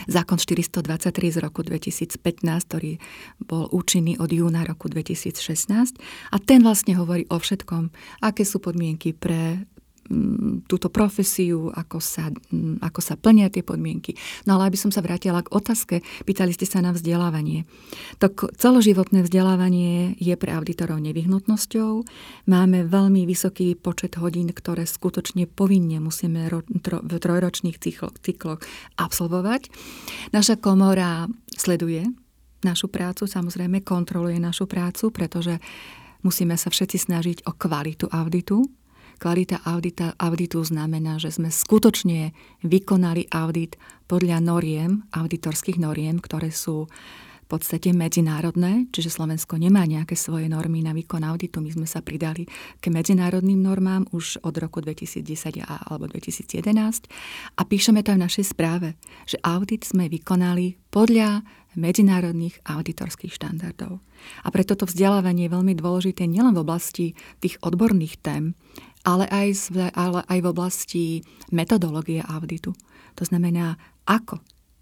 Zákon 0.03 0.35
423 0.35 1.31
z 1.31 1.37
roku 1.39 1.63
2015, 1.63 2.19
ktorý 2.43 2.99
bol 3.39 3.71
účinný 3.71 4.19
od 4.19 4.27
júna 4.27 4.67
roku 4.67 4.91
2016 4.91 5.95
a 6.27 6.37
ten 6.43 6.59
vlastne 6.59 6.99
hovorí 6.99 7.23
o 7.31 7.39
všetkom, 7.39 7.87
aké 8.19 8.43
sú 8.43 8.59
podmienky 8.59 9.15
pre 9.15 9.63
túto 10.67 10.91
profesiu, 10.91 11.71
ako 11.71 11.97
sa, 12.03 12.29
mm, 12.29 12.83
ako 12.83 12.99
sa 12.99 13.15
plnia 13.15 13.47
tie 13.47 13.63
podmienky. 13.63 14.15
No 14.45 14.59
ale 14.59 14.71
aby 14.71 14.77
som 14.77 14.91
sa 14.91 14.99
vrátila 14.99 15.41
k 15.41 15.53
otázke, 15.53 15.95
pýtali 16.27 16.51
ste 16.51 16.67
sa 16.67 16.83
na 16.83 16.91
vzdelávanie. 16.91 17.63
To 18.19 18.27
celoživotné 18.31 19.23
vzdelávanie 19.23 20.19
je 20.19 20.35
pre 20.35 20.51
auditorov 20.53 20.99
nevyhnutnosťou. 20.99 22.03
Máme 22.47 22.85
veľmi 22.85 23.23
vysoký 23.23 23.73
počet 23.79 24.19
hodín, 24.19 24.51
ktoré 24.51 24.83
skutočne 24.83 25.47
povinne 25.47 26.03
musíme 26.03 26.51
v 26.51 27.15
trojročných 27.17 27.77
cykloch 28.21 28.61
absolvovať. 28.99 29.71
Naša 30.35 30.59
komora 30.59 31.27
sleduje 31.55 32.07
našu 32.61 32.87
prácu, 32.93 33.25
samozrejme 33.25 33.81
kontroluje 33.81 34.37
našu 34.37 34.69
prácu, 34.69 35.09
pretože 35.09 35.57
musíme 36.21 36.53
sa 36.57 36.69
všetci 36.69 36.97
snažiť 36.97 37.37
o 37.49 37.57
kvalitu 37.57 38.05
auditu. 38.13 38.61
Kvalita 39.21 39.61
audita, 39.69 40.17
auditu 40.17 40.65
znamená, 40.65 41.21
že 41.21 41.29
sme 41.29 41.53
skutočne 41.53 42.33
vykonali 42.65 43.29
audit 43.29 43.77
podľa 44.09 44.41
noriem, 44.41 45.05
auditorských 45.13 45.77
noriem, 45.77 46.17
ktoré 46.17 46.49
sú 46.49 46.89
v 46.89 47.45
podstate 47.45 47.93
medzinárodné, 47.93 48.89
čiže 48.89 49.13
Slovensko 49.13 49.61
nemá 49.61 49.85
nejaké 49.85 50.17
svoje 50.17 50.49
normy 50.49 50.81
na 50.81 50.97
výkon 50.97 51.21
auditu. 51.21 51.61
My 51.61 51.69
sme 51.69 51.85
sa 51.85 52.01
pridali 52.01 52.49
k 52.81 52.89
medzinárodným 52.89 53.61
normám 53.61 54.09
už 54.09 54.41
od 54.41 54.57
roku 54.57 54.81
2010 54.81 55.21
alebo 55.69 56.09
2011 56.09 56.65
a 57.53 57.61
píšeme 57.61 58.01
to 58.01 58.17
v 58.17 58.23
našej 58.25 58.57
správe, 58.57 58.97
že 59.29 59.37
audit 59.45 59.85
sme 59.85 60.09
vykonali 60.09 60.81
podľa 60.89 61.45
medzinárodných 61.77 62.57
auditorských 62.65 63.31
štandardov. 63.31 64.01
A 64.43 64.47
preto 64.49 64.73
to 64.73 64.89
vzdelávanie 64.89 65.45
je 65.47 65.55
veľmi 65.55 65.73
dôležité 65.77 66.25
nielen 66.25 66.57
v 66.57 66.63
oblasti 66.65 67.05
tých 67.39 67.61
odborných 67.61 68.19
tém, 68.19 68.57
ale 69.03 69.25
aj, 69.29 69.73
ale 69.97 70.21
aj 70.25 70.39
v 70.41 70.47
oblasti 70.49 71.05
metodológie 71.49 72.21
auditu. 72.21 72.73
To 73.17 73.23
znamená, 73.25 73.75
ako 74.07 74.39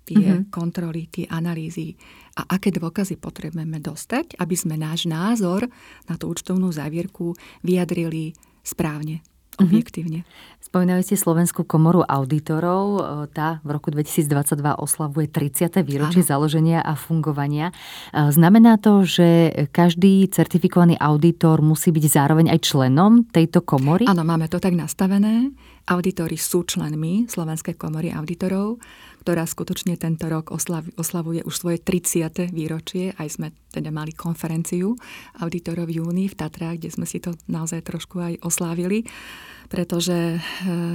tie 0.09 0.17
mm-hmm. 0.17 0.49
kontroly, 0.49 1.05
tie 1.13 1.29
analýzy 1.29 1.93
a 2.33 2.57
aké 2.57 2.73
dôkazy 2.73 3.21
potrebujeme 3.21 3.77
dostať, 3.77 4.41
aby 4.41 4.55
sme 4.57 4.73
náš 4.73 5.05
názor 5.05 5.69
na 6.09 6.17
tú 6.17 6.33
účtovnú 6.33 6.73
závierku 6.73 7.37
vyjadrili 7.61 8.33
správne. 8.65 9.21
Mhm. 9.59 9.67
objektívne. 9.67 10.19
Spomínajú 10.59 11.01
ste 11.01 11.15
Slovenskú 11.17 11.63
komoru 11.65 12.05
auditorov. 12.05 12.85
E, 12.99 13.01
tá 13.31 13.63
v 13.63 13.69
roku 13.79 13.89
2022 13.89 14.75
oslavuje 14.77 15.25
30. 15.31 15.81
výročie 15.81 16.21
ano. 16.21 16.29
založenia 16.29 16.79
a 16.83 16.93
fungovania. 16.93 17.71
E, 17.71 18.29
znamená 18.29 18.77
to, 18.77 19.07
že 19.07 19.49
každý 19.71 20.27
certifikovaný 20.29 20.99
auditor 20.99 21.63
musí 21.63 21.89
byť 21.89 22.05
zároveň 22.05 22.53
aj 22.53 22.59
členom 22.61 23.25
tejto 23.25 23.63
komory? 23.65 24.05
Áno, 24.05 24.21
máme 24.27 24.51
to 24.51 24.61
tak 24.61 24.75
nastavené. 24.75 25.49
Auditori 25.89 26.37
sú 26.37 26.69
členmi 26.69 27.25
Slovenskej 27.25 27.73
komory 27.73 28.13
auditorov, 28.13 28.77
ktorá 29.25 29.41
skutočne 29.49 29.97
tento 29.97 30.29
rok 30.29 30.53
oslavuje 30.95 31.41
už 31.41 31.55
svoje 31.57 31.81
30. 31.81 32.53
výročie. 32.53 33.09
Aj 33.17 33.25
sme 33.25 33.49
teda 33.73 33.89
mali 33.89 34.13
konferenciu 34.13 34.93
auditorov 35.41 35.89
v 35.89 35.97
júni 35.97 36.29
v 36.29 36.37
Tatrách, 36.37 36.77
kde 36.77 36.93
sme 36.93 37.09
si 37.09 37.17
to 37.17 37.33
naozaj 37.49 37.81
trošku 37.81 38.21
aj 38.21 38.33
oslávili 38.45 39.09
pretože 39.69 40.17
e, 40.17 40.37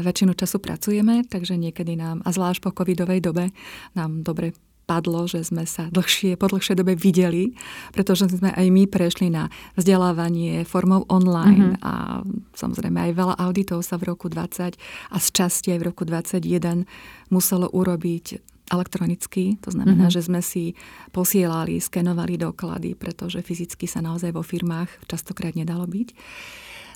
väčšinu 0.02 0.34
času 0.34 0.58
pracujeme, 0.58 1.22
takže 1.30 1.54
niekedy 1.54 1.94
nám, 1.94 2.26
a 2.26 2.34
zvlášť 2.34 2.58
po 2.58 2.74
covidovej 2.74 3.22
dobe, 3.22 3.54
nám 3.94 4.26
dobre 4.26 4.50
padlo, 4.84 5.24
že 5.24 5.44
sme 5.44 5.64
sa 5.64 5.88
dlhšie, 5.88 6.36
po 6.36 6.48
dlhšej 6.48 6.76
dobe 6.76 6.94
videli, 6.94 7.56
pretože 7.90 8.28
sme 8.28 8.52
aj 8.52 8.66
my 8.68 8.84
prešli 8.88 9.32
na 9.32 9.48
vzdelávanie 9.76 10.62
formou 10.68 11.08
online 11.08 11.76
mm-hmm. 11.76 11.84
a 11.84 12.22
samozrejme 12.54 13.10
aj 13.10 13.12
veľa 13.16 13.34
auditov 13.40 13.80
sa 13.82 13.96
v 13.96 14.12
roku 14.12 14.28
20 14.28 14.76
a 15.10 15.16
z 15.16 15.28
časti 15.32 15.72
aj 15.72 15.78
v 15.80 15.86
roku 15.88 16.04
21 16.04 16.84
muselo 17.32 17.66
urobiť 17.72 18.54
elektronicky, 18.72 19.60
to 19.60 19.68
znamená, 19.68 20.08
mm-hmm. 20.08 20.16
že 20.16 20.24
sme 20.24 20.40
si 20.40 20.72
posielali, 21.12 21.76
skenovali 21.84 22.40
doklady, 22.40 22.96
pretože 22.96 23.44
fyzicky 23.44 23.84
sa 23.84 24.00
naozaj 24.00 24.32
vo 24.32 24.40
firmách 24.40 25.04
častokrát 25.04 25.52
nedalo 25.52 25.84
byť. 25.84 26.08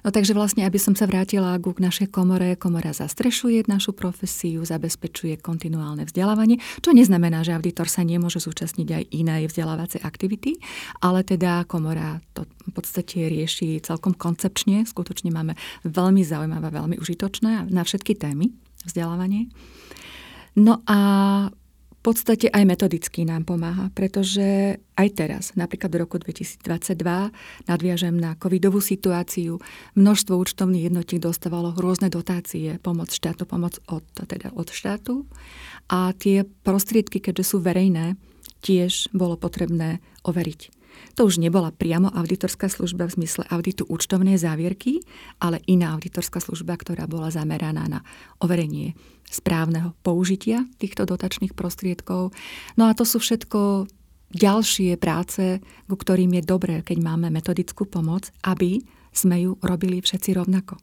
No 0.08 0.16
takže 0.16 0.32
vlastne, 0.32 0.64
aby 0.64 0.80
som 0.80 0.96
sa 0.96 1.04
vrátila 1.04 1.60
k 1.60 1.68
našej 1.84 2.08
komore, 2.08 2.56
komora 2.56 2.96
zastrešuje 2.96 3.68
našu 3.68 3.92
profesiu, 3.92 4.64
zabezpečuje 4.64 5.36
kontinuálne 5.36 6.08
vzdelávanie, 6.08 6.64
čo 6.80 6.96
neznamená, 6.96 7.44
že 7.44 7.52
auditor 7.52 7.92
sa 7.92 8.08
nemôže 8.08 8.40
zúčastniť 8.40 8.88
aj 8.88 9.04
inej 9.12 9.52
vzdelávacej 9.52 10.00
aktivity, 10.00 10.64
ale 11.04 11.28
teda 11.28 11.68
komora 11.68 12.24
to 12.32 12.48
v 12.48 12.72
podstate 12.72 13.28
rieši 13.28 13.84
celkom 13.84 14.16
koncepčne, 14.16 14.88
skutočne 14.88 15.28
máme 15.28 15.60
veľmi 15.84 16.24
zaujímavé, 16.24 16.72
veľmi 16.72 16.96
užitočné 16.96 17.68
na 17.68 17.82
všetky 17.84 18.16
témy 18.16 18.48
vzdelávanie. 18.88 19.52
No 20.56 20.80
a 20.88 20.98
podstate 22.02 22.46
aj 22.48 22.64
metodicky 22.64 23.26
nám 23.26 23.42
pomáha, 23.44 23.90
pretože 23.90 24.78
aj 24.94 25.08
teraz, 25.14 25.44
napríklad 25.58 25.90
v 25.90 26.00
roku 26.06 26.16
2022, 26.18 26.94
nadviažem 27.66 28.14
na 28.14 28.38
covidovú 28.38 28.78
situáciu, 28.78 29.58
množstvo 29.98 30.38
účtovných 30.38 30.90
jednotiek 30.90 31.18
dostávalo 31.18 31.74
rôzne 31.74 32.06
dotácie, 32.06 32.78
pomoc 32.78 33.10
štátu, 33.10 33.44
pomoc 33.44 33.82
od, 33.90 34.06
teda 34.14 34.54
od 34.54 34.70
štátu 34.70 35.26
a 35.90 36.14
tie 36.14 36.46
prostriedky, 36.62 37.18
keďže 37.18 37.54
sú 37.54 37.56
verejné, 37.58 38.14
tiež 38.62 39.10
bolo 39.14 39.38
potrebné 39.38 40.02
overiť. 40.26 40.78
To 41.14 41.26
už 41.26 41.38
nebola 41.38 41.70
priamo 41.70 42.10
auditorská 42.10 42.66
služba 42.66 43.06
v 43.06 43.22
zmysle 43.22 43.46
auditu 43.50 43.86
účtovnej 43.86 44.38
závierky, 44.38 45.02
ale 45.38 45.62
iná 45.66 45.94
auditorská 45.94 46.42
služba, 46.42 46.74
ktorá 46.78 47.06
bola 47.06 47.30
zameraná 47.30 47.86
na 47.86 48.00
overenie 48.42 48.98
správneho 49.28 49.92
použitia 50.00 50.64
týchto 50.80 51.04
dotačných 51.04 51.52
prostriedkov. 51.52 52.32
No 52.74 52.88
a 52.88 52.96
to 52.96 53.04
sú 53.04 53.20
všetko 53.20 53.86
ďalšie 54.32 55.00
práce, 55.00 55.60
ku 55.88 55.96
ktorým 55.96 56.36
je 56.40 56.42
dobré, 56.44 56.80
keď 56.84 56.98
máme 57.00 57.32
metodickú 57.32 57.88
pomoc, 57.88 58.28
aby 58.44 58.84
sme 59.12 59.48
ju 59.48 59.50
robili 59.64 60.04
všetci 60.04 60.36
rovnako. 60.36 60.76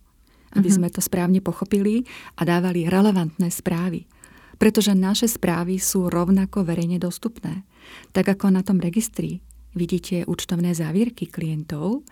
Aby 0.55 0.71
mm-hmm. 0.71 0.77
sme 0.77 0.87
to 0.89 1.01
správne 1.03 1.39
pochopili 1.43 2.07
a 2.39 2.47
dávali 2.47 2.89
relevantné 2.89 3.51
správy. 3.51 4.09
Pretože 4.55 4.95
naše 4.95 5.27
správy 5.27 5.77
sú 5.77 6.07
rovnako 6.07 6.63
verejne 6.63 6.97
dostupné. 6.97 7.67
Tak 8.15 8.39
ako 8.39 8.55
na 8.55 8.63
tom 8.63 8.79
registri 8.79 9.43
vidíte 9.75 10.23
účtovné 10.25 10.71
závierky 10.71 11.27
klientov 11.27 12.07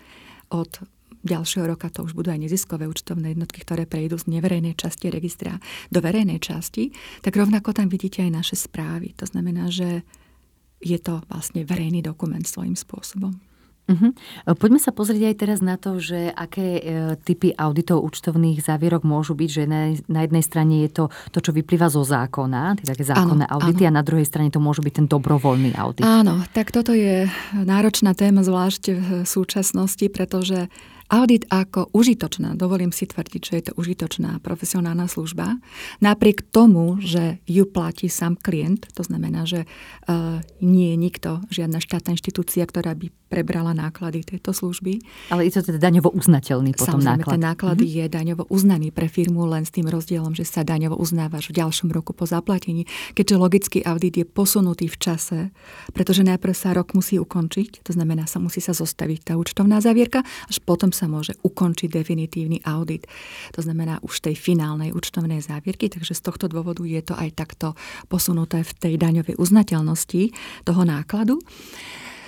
od 0.52 0.70
ďalšieho 1.24 1.64
roka 1.64 1.88
to 1.88 2.04
už 2.04 2.12
budú 2.12 2.30
aj 2.30 2.44
neziskové 2.44 2.84
účtovné 2.86 3.32
jednotky, 3.32 3.64
ktoré 3.64 3.88
prejdú 3.88 4.20
z 4.20 4.28
neverejnej 4.28 4.76
časti 4.76 5.08
registra 5.08 5.56
do 5.88 5.98
verejnej 6.04 6.38
časti, 6.38 6.92
tak 7.24 7.34
rovnako 7.34 7.72
tam 7.72 7.88
vidíte 7.88 8.22
aj 8.22 8.30
naše 8.30 8.56
správy. 8.60 9.16
To 9.18 9.24
znamená, 9.24 9.72
že 9.72 10.04
je 10.84 11.00
to 11.00 11.24
vlastne 11.32 11.64
verejný 11.64 12.04
dokument 12.04 12.44
svojím 12.44 12.76
spôsobom. 12.76 13.32
Uh-huh. 13.84 14.16
Poďme 14.56 14.80
sa 14.80 14.96
pozrieť 14.96 15.22
aj 15.28 15.36
teraz 15.36 15.58
na 15.60 15.76
to, 15.76 16.00
že 16.00 16.32
aké 16.32 16.80
e, 16.80 16.82
typy 17.20 17.52
auditov 17.52 18.00
účtovných 18.00 18.64
závierok 18.64 19.04
môžu 19.04 19.36
byť, 19.36 19.50
že 19.52 19.64
na, 19.68 19.92
na 20.08 20.24
jednej 20.24 20.40
strane 20.40 20.88
je 20.88 20.90
to 20.96 21.04
to, 21.28 21.44
čo 21.44 21.52
vyplýva 21.52 21.92
zo 21.92 22.00
zákona, 22.00 22.80
tie 22.80 22.88
také 22.88 23.04
zákonné 23.04 23.44
áno, 23.44 23.54
audity 23.60 23.84
áno. 23.84 23.92
a 23.92 23.96
na 24.00 24.02
druhej 24.04 24.24
strane 24.24 24.48
to 24.48 24.56
môže 24.56 24.80
byť 24.80 25.04
ten 25.04 25.06
dobrovoľný 25.12 25.76
audit. 25.76 26.00
Áno, 26.00 26.40
tak 26.56 26.72
toto 26.72 26.96
je 26.96 27.28
náročná 27.52 28.16
téma, 28.16 28.40
zvlášť 28.40 28.82
v 28.88 29.08
súčasnosti, 29.28 30.08
pretože 30.08 30.72
Audit 31.14 31.46
ako 31.46 31.94
užitočná, 31.94 32.58
dovolím 32.58 32.90
si 32.90 33.06
tvrdiť, 33.06 33.42
že 33.46 33.54
je 33.54 33.64
to 33.70 33.72
užitočná 33.78 34.42
profesionálna 34.42 35.06
služba, 35.06 35.62
napriek 36.02 36.42
tomu, 36.50 36.98
že 36.98 37.38
ju 37.46 37.70
platí 37.70 38.10
sám 38.10 38.34
klient, 38.34 38.90
to 38.90 39.06
znamená, 39.06 39.46
že 39.46 39.62
uh, 40.10 40.42
nie 40.58 40.90
je 40.90 40.96
nikto, 40.98 41.30
žiadna 41.54 41.78
štátna 41.78 42.18
inštitúcia, 42.18 42.66
ktorá 42.66 42.98
by 42.98 43.14
prebrala 43.34 43.74
náklady 43.74 44.22
tejto 44.22 44.54
služby. 44.54 45.02
Ale 45.34 45.46
je 45.46 45.58
to 45.58 45.70
teda 45.70 45.82
daňovo 45.82 46.14
uznateľný 46.14 46.74
potom 46.78 47.02
Samozrejme, 47.02 47.22
náklad. 47.22 47.34
ten 47.34 47.42
náklad 47.42 47.78
mm-hmm. 47.82 47.96
je 47.98 48.04
daňovo 48.06 48.44
uznaný 48.46 48.88
pre 48.94 49.10
firmu 49.10 49.42
len 49.50 49.66
s 49.66 49.74
tým 49.74 49.90
rozdielom, 49.90 50.38
že 50.38 50.46
sa 50.46 50.62
daňovo 50.62 50.94
uznáva 50.94 51.42
v 51.42 51.50
ďalšom 51.50 51.90
roku 51.90 52.14
po 52.14 52.30
zaplatení, 52.30 52.86
keďže 53.18 53.34
logický 53.34 53.78
audit 53.82 54.14
je 54.18 54.26
posunutý 54.26 54.86
v 54.86 54.96
čase, 54.98 55.38
pretože 55.90 56.22
najprv 56.22 56.54
sa 56.54 56.74
rok 56.78 56.94
musí 56.94 57.18
ukončiť, 57.18 57.82
to 57.82 57.90
znamená, 57.90 58.30
sa 58.30 58.38
musí 58.38 58.62
sa 58.62 58.70
zostaviť 58.70 59.30
tá 59.30 59.32
účtovná 59.34 59.82
závierka, 59.82 60.22
až 60.46 60.62
potom 60.62 60.94
sa 60.94 61.03
môže 61.06 61.36
ukončiť 61.42 61.88
definitívny 61.90 62.62
audit. 62.64 63.06
To 63.54 63.60
znamená 63.60 64.00
už 64.04 64.24
tej 64.24 64.34
finálnej 64.34 64.90
účtovnej 64.90 65.40
závierky, 65.44 65.88
takže 65.92 66.16
z 66.16 66.24
tohto 66.24 66.46
dôvodu 66.50 66.82
je 66.84 67.02
to 67.04 67.14
aj 67.14 67.30
takto 67.36 67.78
posunuté 68.08 68.62
v 68.64 68.72
tej 68.78 68.94
daňovej 68.98 69.36
uznateľnosti 69.36 70.34
toho 70.64 70.82
nákladu. 70.82 71.40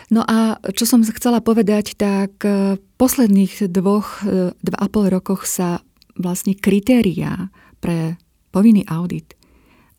No 0.06 0.23
a 0.23 0.62
čo 0.71 0.87
som 0.87 1.02
chcela 1.02 1.42
povedať, 1.42 1.99
tak 1.99 2.38
v 2.47 2.78
posledných 2.95 3.66
dvoch, 3.66 4.23
e, 4.23 4.54
dva 4.54 4.78
a 4.78 4.87
pol 4.87 5.11
rokoch 5.11 5.50
sa 5.50 5.83
vlastne 6.14 6.54
kritériá 6.54 7.50
pre 7.83 8.14
povinný 8.54 8.87
audit 8.87 9.35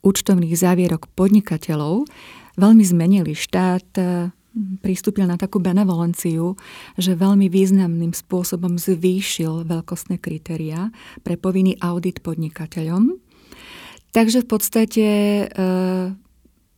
účtovných 0.00 0.56
závierok 0.56 1.10
podnikateľov 1.12 2.08
veľmi 2.58 2.84
zmenili. 2.84 3.32
Štát 3.36 3.88
e, 4.00 4.32
pristúpil 4.82 5.26
na 5.26 5.38
takú 5.38 5.62
benevolenciu, 5.62 6.58
že 6.98 7.18
veľmi 7.18 7.46
významným 7.46 8.12
spôsobom 8.12 8.76
zvýšil 8.76 9.66
veľkostné 9.66 10.18
kritéria 10.18 10.90
pre 11.22 11.38
povinný 11.38 11.78
audit 11.78 12.20
podnikateľom. 12.22 13.16
Takže 14.12 14.44
v 14.44 14.48
podstate 14.48 15.06
e, 15.06 15.46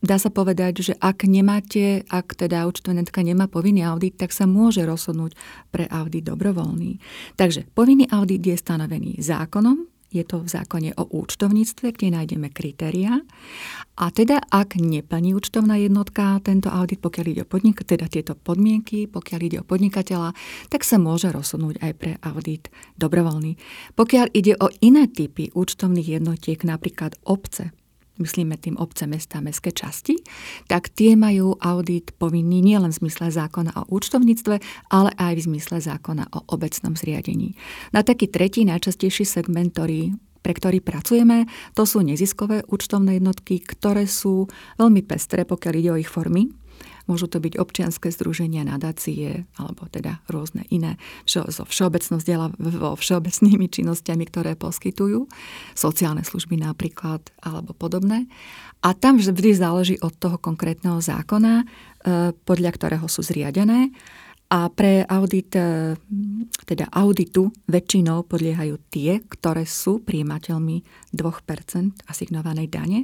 dá 0.00 0.16
sa 0.16 0.30
povedať, 0.32 0.82
že 0.82 0.92
ak 0.98 1.28
nemáte, 1.28 2.02
ak 2.08 2.34
teda 2.34 2.66
účtovníka 2.66 3.22
nemá 3.22 3.46
povinný 3.46 3.86
audit, 3.86 4.18
tak 4.18 4.34
sa 4.34 4.48
môže 4.48 4.82
rozhodnúť 4.82 5.36
pre 5.70 5.86
audit 5.88 6.26
dobrovoľný. 6.26 6.98
Takže 7.36 7.70
povinný 7.76 8.10
audit 8.10 8.42
je 8.42 8.56
stanovený 8.58 9.20
zákonom, 9.22 9.99
je 10.10 10.26
to 10.26 10.42
v 10.42 10.48
zákone 10.50 10.90
o 10.98 11.06
účtovníctve, 11.06 11.94
kde 11.94 12.08
nájdeme 12.18 12.50
kritéria. 12.50 13.22
A 13.94 14.10
teda, 14.10 14.42
ak 14.50 14.74
neplní 14.76 15.38
účtovná 15.38 15.78
jednotka 15.78 16.42
tento 16.42 16.66
audit, 16.66 16.98
pokiaľ 16.98 17.26
ide 17.30 17.42
o 17.46 17.50
podnik, 17.50 17.86
teda 17.86 18.10
tieto 18.10 18.34
podmienky, 18.34 19.06
pokiaľ 19.06 19.40
ide 19.46 19.58
o 19.62 19.68
podnikateľa, 19.68 20.34
tak 20.68 20.82
sa 20.82 20.98
môže 20.98 21.30
rozhodnúť 21.30 21.78
aj 21.78 21.92
pre 21.94 22.12
audit 22.26 22.68
dobrovoľný. 22.98 23.54
Pokiaľ 23.94 24.26
ide 24.34 24.58
o 24.58 24.66
iné 24.82 25.06
typy 25.06 25.54
účtovných 25.54 26.20
jednotiek, 26.20 26.58
napríklad 26.66 27.14
obce, 27.22 27.70
myslíme 28.20 28.60
tým 28.60 28.76
obce, 28.76 29.08
mesta, 29.08 29.40
mestské 29.40 29.72
časti, 29.72 30.20
tak 30.68 30.92
tie 30.92 31.16
majú 31.16 31.56
audit 31.58 32.12
povinný 32.20 32.60
nielen 32.60 32.92
v 32.92 33.08
zmysle 33.08 33.32
zákona 33.32 33.72
o 33.80 33.82
účtovníctve, 33.88 34.56
ale 34.92 35.10
aj 35.16 35.32
v 35.40 35.44
zmysle 35.50 35.80
zákona 35.80 36.30
o 36.36 36.44
obecnom 36.52 36.94
zriadení. 36.94 37.56
Na 37.96 38.04
taký 38.04 38.28
tretí 38.28 38.68
najčastejší 38.68 39.24
segment, 39.24 39.72
ktorý 39.72 40.14
pre 40.40 40.56
ktorý 40.56 40.80
pracujeme, 40.80 41.44
to 41.76 41.84
sú 41.84 42.00
neziskové 42.00 42.64
účtovné 42.64 43.20
jednotky, 43.20 43.60
ktoré 43.60 44.08
sú 44.08 44.48
veľmi 44.80 45.04
pestré, 45.04 45.44
pokiaľ 45.44 45.74
ide 45.76 45.90
o 45.92 46.00
ich 46.00 46.08
formy. 46.08 46.48
Môžu 47.10 47.26
to 47.26 47.42
byť 47.42 47.58
občianské 47.58 48.14
združenia, 48.14 48.62
nadácie 48.62 49.42
alebo 49.58 49.90
teda 49.90 50.22
rôzne 50.30 50.62
iné 50.70 50.94
všeobecnosť 51.66 52.26
vo 52.54 52.94
všeobecnými 52.94 53.66
činnosťami, 53.66 54.24
ktoré 54.30 54.54
poskytujú, 54.54 55.26
sociálne 55.74 56.22
služby 56.22 56.62
napríklad 56.62 57.18
alebo 57.42 57.74
podobné. 57.74 58.30
A 58.86 58.94
tam 58.94 59.18
vždy 59.18 59.50
záleží 59.58 59.98
od 59.98 60.14
toho 60.14 60.38
konkrétneho 60.38 61.02
zákona, 61.02 61.54
e, 61.60 61.64
podľa 62.46 62.70
ktorého 62.78 63.06
sú 63.10 63.26
zriadené. 63.26 63.90
A 64.54 64.70
pre 64.70 65.02
audit, 65.10 65.50
e, 65.58 65.98
teda 66.62 66.86
auditu 66.94 67.50
väčšinou 67.66 68.22
podliehajú 68.22 68.78
tie, 68.86 69.18
ktoré 69.26 69.66
sú 69.66 69.98
príjimateľmi 69.98 71.10
2% 71.10 72.06
asignovanej 72.06 72.70
dane 72.70 73.00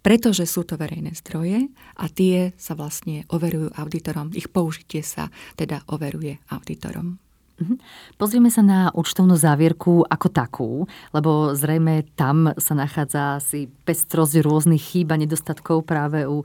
pretože 0.00 0.46
sú 0.46 0.66
to 0.66 0.78
verejné 0.78 1.14
zdroje 1.18 1.70
a 1.98 2.04
tie 2.10 2.54
sa 2.54 2.78
vlastne 2.78 3.26
overujú 3.30 3.74
auditorom. 3.74 4.30
Ich 4.34 4.50
použitie 4.50 5.02
sa 5.02 5.28
teda 5.58 5.82
overuje 5.90 6.38
auditorom. 6.50 7.29
Mhm. 7.60 7.76
Pozrieme 8.16 8.48
sa 8.48 8.64
na 8.64 8.88
účtovnú 8.96 9.36
závierku 9.36 10.08
ako 10.08 10.28
takú, 10.32 10.70
lebo 11.12 11.52
zrejme 11.52 12.08
tam 12.16 12.56
sa 12.56 12.72
nachádza 12.72 13.36
asi 13.36 13.68
pestrosť 13.84 14.40
rôznych 14.40 14.80
chýb 14.80 15.12
a 15.12 15.20
nedostatkov 15.20 15.84
práve 15.84 16.24
u, 16.24 16.40
e, 16.40 16.44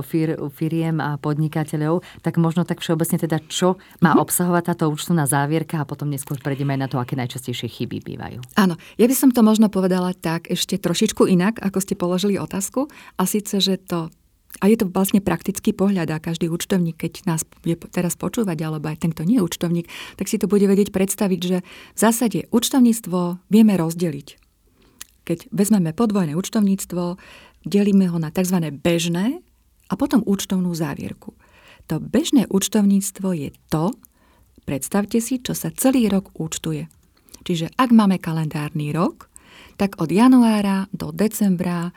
fir, 0.00 0.40
firiem 0.56 0.96
a 0.96 1.20
podnikateľov. 1.20 2.00
Tak 2.24 2.40
možno 2.40 2.64
tak 2.64 2.80
všeobecne 2.80 3.20
teda, 3.20 3.44
čo 3.52 3.76
má 4.00 4.16
mm-hmm. 4.16 4.24
obsahovať 4.24 4.62
táto 4.72 4.88
účtovná 4.88 5.28
závierka 5.28 5.84
a 5.84 5.88
potom 5.88 6.08
neskôr 6.08 6.40
prejdeme 6.40 6.72
aj 6.72 6.80
na 6.80 6.88
to, 6.88 6.96
aké 6.96 7.20
najčastejšie 7.20 7.68
chyby 7.68 8.00
bývajú. 8.00 8.40
Áno, 8.56 8.80
ja 8.96 9.04
by 9.04 9.14
som 9.14 9.28
to 9.28 9.44
možno 9.44 9.68
povedala 9.68 10.16
tak 10.16 10.48
ešte 10.48 10.80
trošičku 10.80 11.28
inak, 11.28 11.60
ako 11.60 11.78
ste 11.84 12.00
položili 12.00 12.40
otázku. 12.40 12.88
A 13.20 13.28
síce, 13.28 13.60
že 13.60 13.76
to 13.76 14.08
a 14.60 14.72
je 14.72 14.76
to 14.80 14.88
vlastne 14.88 15.20
praktický 15.20 15.76
pohľad 15.76 16.08
a 16.12 16.22
každý 16.22 16.48
účtovník, 16.48 16.96
keď 16.96 17.28
nás 17.28 17.44
bude 17.62 17.76
teraz 17.92 18.16
počúvať, 18.16 18.56
alebo 18.64 18.88
aj 18.88 19.04
ten, 19.04 19.12
kto 19.12 19.28
nie 19.28 19.38
je 19.40 19.46
účtovník, 19.46 19.86
tak 20.16 20.26
si 20.26 20.40
to 20.40 20.48
bude 20.48 20.64
vedieť 20.64 20.92
predstaviť, 20.92 21.40
že 21.40 21.58
v 21.66 21.98
zásade 21.98 22.48
účtovníctvo 22.48 23.40
vieme 23.52 23.74
rozdeliť. 23.76 24.28
Keď 25.26 25.38
vezmeme 25.50 25.90
podvojné 25.90 26.38
účtovníctvo, 26.38 27.18
delíme 27.66 28.06
ho 28.08 28.18
na 28.22 28.30
tzv. 28.30 28.70
bežné 28.70 29.42
a 29.90 29.94
potom 29.98 30.22
účtovnú 30.22 30.70
závierku. 30.72 31.34
To 31.90 32.02
bežné 32.02 32.46
účtovníctvo 32.50 33.28
je 33.34 33.50
to, 33.70 33.94
predstavte 34.66 35.18
si, 35.22 35.38
čo 35.38 35.54
sa 35.54 35.70
celý 35.70 36.10
rok 36.10 36.34
účtuje. 36.38 36.90
Čiže 37.46 37.70
ak 37.78 37.94
máme 37.94 38.18
kalendárny 38.18 38.90
rok, 38.90 39.30
tak 39.78 40.02
od 40.02 40.10
januára 40.10 40.90
do 40.90 41.14
decembra 41.14 41.94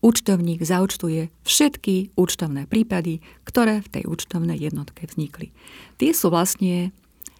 účtovník 0.00 0.62
zaučtuje 0.62 1.30
všetky 1.42 2.14
účtovné 2.14 2.70
prípady, 2.70 3.20
ktoré 3.44 3.82
v 3.82 3.88
tej 3.88 4.04
účtovnej 4.06 4.58
jednotke 4.58 5.06
vznikli. 5.06 5.50
Tie 5.98 6.14
sú 6.14 6.30
vlastne 6.30 6.94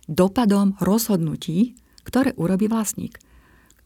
dopadom 0.09 0.75
rozhodnutí, 0.81 1.77
ktoré 2.03 2.33
urobí 2.41 2.67
vlastník. 2.67 3.21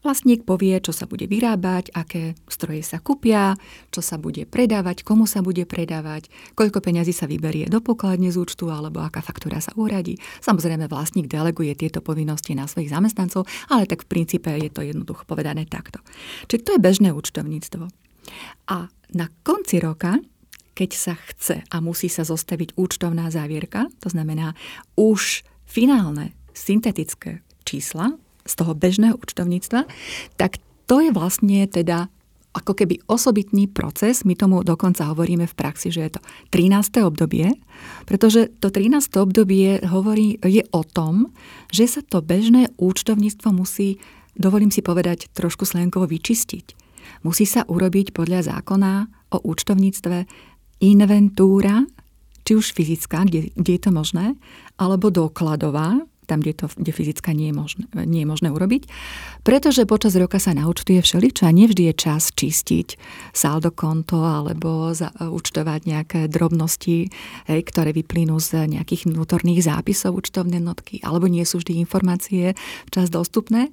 Vlastník 0.03 0.43
povie, 0.43 0.83
čo 0.83 0.91
sa 0.91 1.07
bude 1.07 1.31
vyrábať, 1.31 1.95
aké 1.95 2.35
stroje 2.51 2.83
sa 2.83 2.99
kúpia, 2.99 3.55
čo 3.87 4.03
sa 4.03 4.19
bude 4.19 4.43
predávať, 4.43 5.07
komu 5.07 5.23
sa 5.23 5.39
bude 5.39 5.63
predávať, 5.63 6.27
koľko 6.59 6.83
peňazí 6.83 7.15
sa 7.15 7.23
vyberie 7.23 7.71
do 7.71 7.79
pokladne 7.79 8.27
z 8.27 8.35
účtu 8.35 8.67
alebo 8.67 8.99
aká 8.99 9.23
faktúra 9.23 9.63
sa 9.63 9.71
uradí. 9.79 10.19
Samozrejme, 10.43 10.91
vlastník 10.91 11.31
deleguje 11.31 11.71
tieto 11.79 12.03
povinnosti 12.03 12.51
na 12.51 12.67
svojich 12.67 12.91
zamestnancov, 12.91 13.47
ale 13.71 13.87
tak 13.87 14.03
v 14.03 14.11
princípe 14.11 14.51
je 14.51 14.67
to 14.67 14.83
jednoducho 14.83 15.23
povedané 15.23 15.63
takto. 15.63 16.03
Čiže 16.51 16.63
to 16.67 16.69
je 16.75 16.83
bežné 16.83 17.09
účtovníctvo. 17.15 17.87
A 18.69 18.89
na 19.13 19.27
konci 19.45 19.79
roka, 19.79 20.17
keď 20.73 20.89
sa 20.97 21.13
chce 21.13 21.61
a 21.69 21.77
musí 21.79 22.09
sa 22.09 22.25
zostaviť 22.25 22.73
účtovná 22.73 23.29
závierka, 23.29 23.87
to 24.01 24.09
znamená 24.09 24.57
už 24.97 25.45
finálne 25.69 26.33
syntetické 26.53 27.45
čísla 27.65 28.17
z 28.43 28.53
toho 28.57 28.73
bežného 28.75 29.15
účtovníctva, 29.15 29.85
tak 30.35 30.59
to 30.89 30.99
je 30.99 31.09
vlastne 31.15 31.63
teda 31.69 32.11
ako 32.53 32.77
keby 32.77 33.01
osobitný 33.09 33.65
proces, 33.65 34.21
my 34.21 34.37
tomu 34.37 34.61
dokonca 34.61 35.09
hovoríme 35.09 35.49
v 35.49 35.57
praxi, 35.57 35.89
že 35.89 36.05
je 36.05 36.11
to 36.17 36.21
13. 36.53 37.01
obdobie, 37.01 37.57
pretože 38.05 38.53
to 38.61 38.69
13. 38.69 39.01
obdobie 39.17 39.81
hovorí, 39.89 40.37
je 40.45 40.61
o 40.69 40.85
tom, 40.85 41.33
že 41.73 41.89
sa 41.89 42.01
to 42.05 42.21
bežné 42.21 42.69
účtovníctvo 42.77 43.49
musí, 43.49 43.97
dovolím 44.37 44.69
si 44.69 44.85
povedať, 44.85 45.33
trošku 45.33 45.65
slenkovo 45.65 46.05
vyčistiť. 46.05 46.82
Musí 47.25 47.43
sa 47.47 47.65
urobiť 47.67 48.15
podľa 48.15 48.47
zákona 48.47 48.91
o 49.33 49.37
účtovníctve 49.43 50.25
inventúra, 50.83 51.83
či 52.43 52.51
už 52.59 52.75
fyzická, 52.75 53.23
kde, 53.23 53.55
kde 53.55 53.71
je 53.75 53.81
to 53.81 53.91
možné, 53.95 54.35
alebo 54.75 55.07
dokladová, 55.09 56.03
tam, 56.25 56.39
kde, 56.41 56.53
to, 56.55 56.65
kde 56.71 56.91
fyzická 56.91 57.31
nie 57.35 57.51
je, 57.51 57.55
možné, 57.55 57.83
nie 58.07 58.23
je 58.23 58.29
možné 58.29 58.49
urobiť, 58.49 58.87
pretože 59.43 59.85
počas 59.85 60.15
roka 60.15 60.39
sa 60.39 60.55
naučtuje 60.55 61.03
všeličo 61.03 61.45
a 61.45 61.51
nevždy 61.51 61.91
je 61.91 61.93
čas 61.93 62.31
čistiť 62.31 62.95
saldo 63.35 63.69
konto 63.69 64.23
alebo 64.23 64.91
účtovať 65.19 65.81
nejaké 65.85 66.19
drobnosti, 66.31 67.11
hej, 67.47 67.61
ktoré 67.67 67.91
vyplynú 67.91 68.39
z 68.39 68.65
nejakých 68.71 69.11
vnútorných 69.11 69.65
zápisov 69.65 70.17
účtovnej 70.17 70.63
notky, 70.63 71.03
alebo 71.03 71.27
nie 71.27 71.43
sú 71.43 71.59
vždy 71.59 71.79
informácie 71.83 72.55
včas 72.87 73.11
dostupné. 73.11 73.69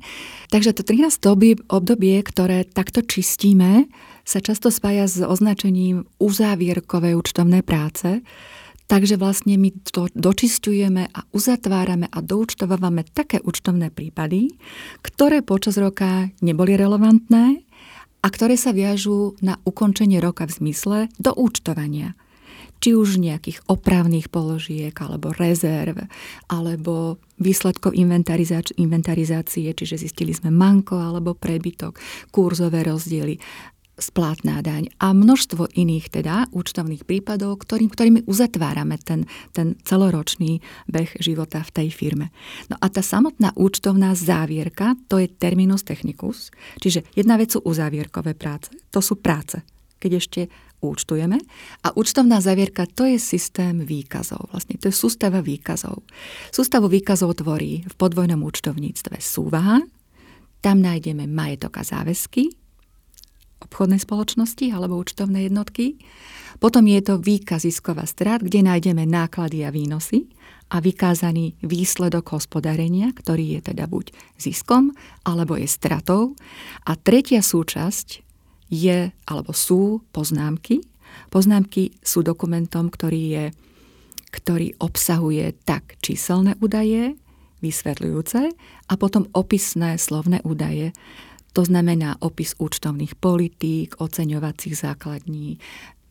Takže 0.51 0.75
to 0.75 0.83
13. 0.83 1.23
obdobie, 1.71 2.17
ktoré 2.27 2.67
takto 2.67 3.01
čistíme, 3.07 3.87
sa 4.21 4.39
často 4.39 4.71
spája 4.71 5.11
s 5.11 5.19
označením 5.19 6.07
uzávierkovej 6.23 7.19
účtovnej 7.19 7.67
práce, 7.67 8.23
Takže 8.91 9.23
vlastne 9.23 9.55
my 9.55 9.71
to 9.87 10.11
dočistujeme 10.19 11.07
a 11.15 11.23
uzatvárame 11.31 12.11
a 12.11 12.19
doučtovávame 12.19 13.07
také 13.07 13.39
účtovné 13.39 13.95
prípady, 13.95 14.51
ktoré 15.07 15.47
počas 15.47 15.79
roka 15.79 16.27
neboli 16.43 16.75
relevantné 16.75 17.63
a 18.19 18.27
ktoré 18.27 18.59
sa 18.59 18.75
viažú 18.75 19.39
na 19.47 19.63
ukončenie 19.63 20.19
roka 20.19 20.43
v 20.51 20.59
zmysle 20.59 20.99
do 21.23 21.31
účtovania. 21.39 22.19
Či 22.83 22.99
už 22.99 23.23
nejakých 23.23 23.63
opravných 23.71 24.27
položiek, 24.27 24.97
alebo 24.99 25.31
rezerv, 25.39 26.11
alebo 26.51 27.23
výsledkov 27.39 27.95
inventarizácie, 27.95 29.71
čiže 29.71 30.03
zistili 30.03 30.35
sme 30.35 30.51
manko 30.51 30.99
alebo 30.99 31.39
prebytok, 31.39 31.95
kurzové 32.35 32.83
rozdiely 32.83 33.39
splátná 34.01 34.65
daň 34.65 34.91
a 34.99 35.13
množstvo 35.13 35.77
iných 35.77 36.11
teda 36.11 36.49
účtovných 36.51 37.05
prípadov, 37.07 37.63
ktorým, 37.63 37.93
ktorými 37.93 38.21
uzatvárame 38.27 38.97
ten, 39.01 39.29
ten 39.55 39.77
celoročný 39.87 40.59
beh 40.89 41.21
života 41.21 41.61
v 41.61 41.71
tej 41.71 41.89
firme. 41.93 42.33
No 42.73 42.81
a 42.81 42.87
tá 42.89 43.05
samotná 43.05 43.53
účtovná 43.55 44.17
závierka, 44.17 44.97
to 45.07 45.21
je 45.21 45.29
terminus 45.29 45.85
technicus, 45.87 46.51
čiže 46.81 47.07
jedna 47.13 47.37
vec 47.37 47.53
sú 47.53 47.61
uzávierkové 47.63 48.35
práce, 48.35 48.73
to 48.91 48.99
sú 49.05 49.21
práce, 49.21 49.61
keď 50.01 50.11
ešte 50.17 50.41
účtujeme. 50.81 51.37
A 51.85 51.93
účtovná 51.93 52.41
zavierka 52.41 52.89
to 52.89 53.05
je 53.05 53.21
systém 53.21 53.85
výkazov. 53.85 54.49
Vlastne 54.49 54.81
to 54.81 54.89
je 54.89 54.95
sústava 54.97 55.45
výkazov. 55.45 56.01
Sústavu 56.49 56.89
výkazov 56.89 57.37
tvorí 57.37 57.85
v 57.85 57.95
podvojnom 58.01 58.41
účtovníctve 58.41 59.21
súvaha, 59.21 59.85
tam 60.61 60.85
nájdeme 60.85 61.25
majetok 61.25 61.81
a 61.81 61.85
záväzky, 61.85 62.60
obchodnej 63.61 64.01
spoločnosti 64.01 64.73
alebo 64.73 64.99
účtovné 65.01 65.47
jednotky. 65.49 66.01
Potom 66.61 66.85
je 66.85 67.01
to 67.01 67.21
výkaz 67.21 67.65
zisková 67.65 68.05
strát, 68.05 68.45
kde 68.45 68.65
nájdeme 68.65 69.09
náklady 69.09 69.65
a 69.65 69.73
výnosy 69.73 70.29
a 70.71 70.79
vykázaný 70.79 71.59
výsledok 71.65 72.37
hospodárenia, 72.37 73.11
ktorý 73.11 73.59
je 73.59 73.75
teda 73.75 73.91
buď 73.91 74.13
ziskom 74.39 74.95
alebo 75.27 75.57
je 75.57 75.67
stratou. 75.67 76.39
A 76.87 76.95
tretia 76.95 77.43
súčasť 77.43 78.23
je 78.71 79.11
alebo 79.27 79.51
sú 79.51 80.05
poznámky. 80.15 80.85
Poznámky 81.33 81.99
sú 82.05 82.23
dokumentom, 82.23 82.87
ktorý, 82.87 83.23
je, 83.27 83.45
ktorý 84.31 84.79
obsahuje 84.79 85.59
tak 85.67 85.99
číselné 85.99 86.55
údaje, 86.63 87.19
vysvetľujúce 87.61 88.41
a 88.89 88.95
potom 88.97 89.29
opisné 89.37 90.01
slovné 90.01 90.41
údaje, 90.47 90.97
to 91.51 91.63
znamená 91.67 92.19
opis 92.23 92.55
účtovných 92.59 93.19
politík, 93.19 93.99
oceňovacích 93.99 94.75
základní, 94.75 95.59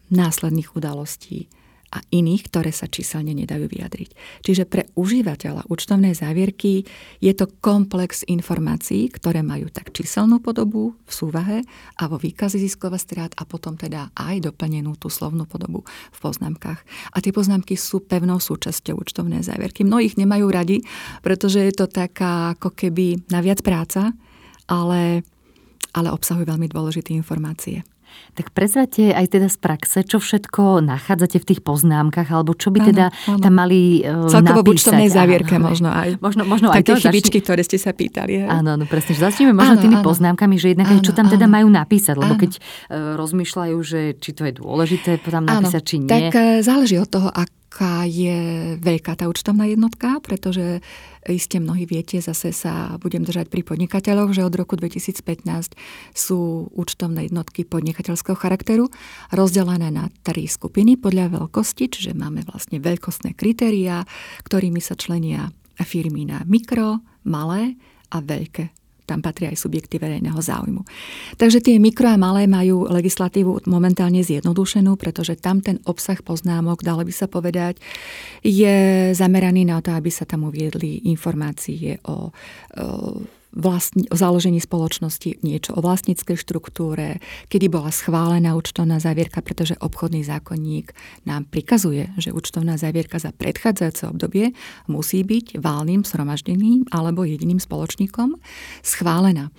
následných 0.09 0.75
udalostí 0.75 1.47
a 1.89 2.05
iných, 2.13 2.53
ktoré 2.53 2.69
sa 2.69 2.85
číselne 2.85 3.33
nedajú 3.33 3.65
vyjadriť. 3.65 4.09
Čiže 4.45 4.69
pre 4.69 4.85
užívateľa 4.93 5.65
účtovnej 5.73 6.13
závierky 6.13 6.85
je 7.17 7.33
to 7.33 7.49
komplex 7.65 8.21
informácií, 8.29 9.09
ktoré 9.09 9.41
majú 9.41 9.73
tak 9.73 9.89
číselnú 9.89 10.37
podobu 10.37 10.93
v 11.09 11.11
súvahe 11.11 11.59
a 11.97 12.03
vo 12.05 12.21
výkazi 12.21 12.61
ziskova 12.61 13.01
strát 13.01 13.33
a 13.41 13.43
potom 13.45 13.73
teda 13.73 14.13
aj 14.13 14.53
doplnenú 14.53 15.01
tú 15.01 15.09
slovnú 15.09 15.49
podobu 15.49 15.81
v 16.13 16.17
poznámkach. 16.21 16.85
A 17.09 17.17
tie 17.25 17.33
poznámky 17.33 17.73
sú 17.73 18.05
pevnou 18.05 18.37
súčasťou 18.37 19.01
účtovnej 19.01 19.41
závierky. 19.41 19.81
Mnohých 19.81 20.13
nemajú 20.13 20.45
radi, 20.45 20.77
pretože 21.25 21.57
je 21.57 21.73
to 21.73 21.89
taká 21.89 22.53
ako 22.53 22.69
keby 22.69 23.17
naviac 23.33 23.65
práca, 23.65 24.13
ale, 24.69 25.25
ale 25.97 26.07
obsahujú 26.13 26.45
veľmi 26.45 26.69
dôležité 26.69 27.17
informácie. 27.17 27.81
Tak 28.33 28.53
prezrate 28.57 29.13
aj 29.13 29.25
teda 29.37 29.47
z 29.49 29.57
praxe, 29.61 29.99
čo 30.01 30.17
všetko 30.17 30.81
nachádzate 30.81 31.37
v 31.41 31.45
tých 31.45 31.61
poznámkach, 31.61 32.29
alebo 32.29 32.57
čo 32.57 32.73
by 32.73 32.79
teda 32.93 33.05
ano, 33.09 33.37
tam 33.37 33.53
mali 33.53 34.01
uh, 34.01 34.25
Celkovo 34.25 34.65
napísať. 34.65 34.97
Celkovo 34.97 35.13
závierke 35.13 35.53
áno, 35.57 35.65
možno 35.69 35.89
aj. 35.93 36.09
Možno, 36.17 36.41
možno 36.45 36.67
Také 36.73 36.77
aj 36.77 36.85
to 36.85 36.93
chybičky, 37.05 37.37
začne... 37.41 37.45
ktoré 37.45 37.61
ste 37.65 37.77
sa 37.77 37.91
pýtali. 37.93 38.45
Hej? 38.45 38.49
Áno, 38.49 38.81
no 38.81 38.85
presne. 38.89 39.13
Že 39.13 39.21
začneme 39.29 39.53
možno 39.53 39.77
áno, 39.77 39.83
tými 39.85 39.97
áno. 40.01 40.05
poznámkami, 40.05 40.55
že 40.57 40.67
jednak 40.73 40.89
áno, 40.89 41.05
čo 41.05 41.13
tam 41.13 41.27
teda 41.29 41.45
áno. 41.45 41.53
majú 41.53 41.67
napísať, 41.69 42.15
lebo 42.17 42.33
áno. 42.33 42.41
keď 42.41 42.51
uh, 42.57 42.61
rozmýšľajú, 43.17 43.77
že 43.85 43.99
či 44.17 44.29
to 44.33 44.41
je 44.49 44.53
dôležité 44.57 45.11
tam 45.21 45.45
napísať, 45.45 45.81
áno, 45.85 45.89
či 45.89 45.95
nie. 46.01 46.09
Tak 46.09 46.33
uh, 46.33 46.41
záleží 46.65 46.97
od 46.97 47.09
toho, 47.09 47.29
ak 47.29 47.58
aká 47.69 48.09
je 48.09 48.73
veľká 48.81 49.13
tá 49.13 49.29
účtovná 49.29 49.69
jednotka, 49.69 50.17
pretože 50.25 50.81
iste 51.29 51.61
mnohí 51.61 51.85
viete, 51.85 52.17
zase 52.17 52.49
sa 52.49 52.97
budem 52.97 53.21
držať 53.21 53.45
pri 53.53 53.61
podnikateľoch, 53.61 54.33
že 54.33 54.41
od 54.41 54.57
roku 54.57 54.73
2015 54.73 55.77
sú 56.09 56.65
účtovné 56.73 57.29
jednotky 57.29 57.69
podnikateľského 57.69 58.33
charakteru 58.33 58.89
rozdelené 59.29 59.93
na 59.93 60.09
tri 60.25 60.49
skupiny 60.49 60.97
podľa 60.97 61.29
veľkosti, 61.45 61.93
čiže 61.93 62.17
máme 62.17 62.41
vlastne 62.49 62.81
veľkostné 62.81 63.37
kritériá, 63.37 64.01
ktorými 64.49 64.81
sa 64.81 64.97
členia 64.97 65.53
firmy 65.77 66.25
na 66.25 66.41
mikro, 66.49 67.05
malé 67.21 67.77
a 68.09 68.17
veľké 68.17 68.78
tam 69.09 69.25
patria 69.25 69.49
aj 69.49 69.57
subjekty 69.57 69.97
verejného 69.97 70.37
záujmu. 70.37 70.85
Takže 71.41 71.65
tie 71.65 71.81
mikro 71.81 72.13
a 72.13 72.21
malé 72.21 72.45
majú 72.45 72.85
legislatívu 72.85 73.65
momentálne 73.65 74.21
zjednodušenú, 74.21 74.93
pretože 75.01 75.33
tam 75.41 75.65
ten 75.65 75.81
obsah 75.89 76.21
poznámok, 76.21 76.85
dalo 76.85 77.01
by 77.01 77.13
sa 77.13 77.25
povedať, 77.25 77.81
je 78.45 79.09
zameraný 79.17 79.65
na 79.65 79.81
to, 79.81 79.89
aby 79.89 80.13
sa 80.13 80.29
tam 80.29 80.45
uviedli 80.45 81.09
informácie 81.09 81.97
o, 82.05 82.29
o 82.77 82.85
vlastni, 83.49 84.05
o 84.09 84.15
založení 84.15 84.61
spoločnosti, 84.61 85.41
niečo 85.41 85.73
o 85.73 85.81
vlastníckej 85.81 86.37
štruktúre, 86.37 87.17
kedy 87.49 87.65
bola 87.69 87.89
schválená 87.89 88.53
účtovná 88.53 89.01
závierka, 89.01 89.41
pretože 89.41 89.73
obchodný 89.81 90.21
zákonník 90.21 90.93
nám 91.25 91.49
prikazuje, 91.49 92.13
že 92.21 92.29
účtovná 92.29 92.77
závierka 92.77 93.17
za 93.17 93.33
predchádzajúce 93.33 94.05
obdobie 94.09 94.53
musí 94.85 95.25
byť 95.25 95.57
válnym 95.57 96.05
sromaždením 96.05 96.85
alebo 96.93 97.25
jediným 97.25 97.57
spoločníkom 97.57 98.37
schválená. 98.85 99.49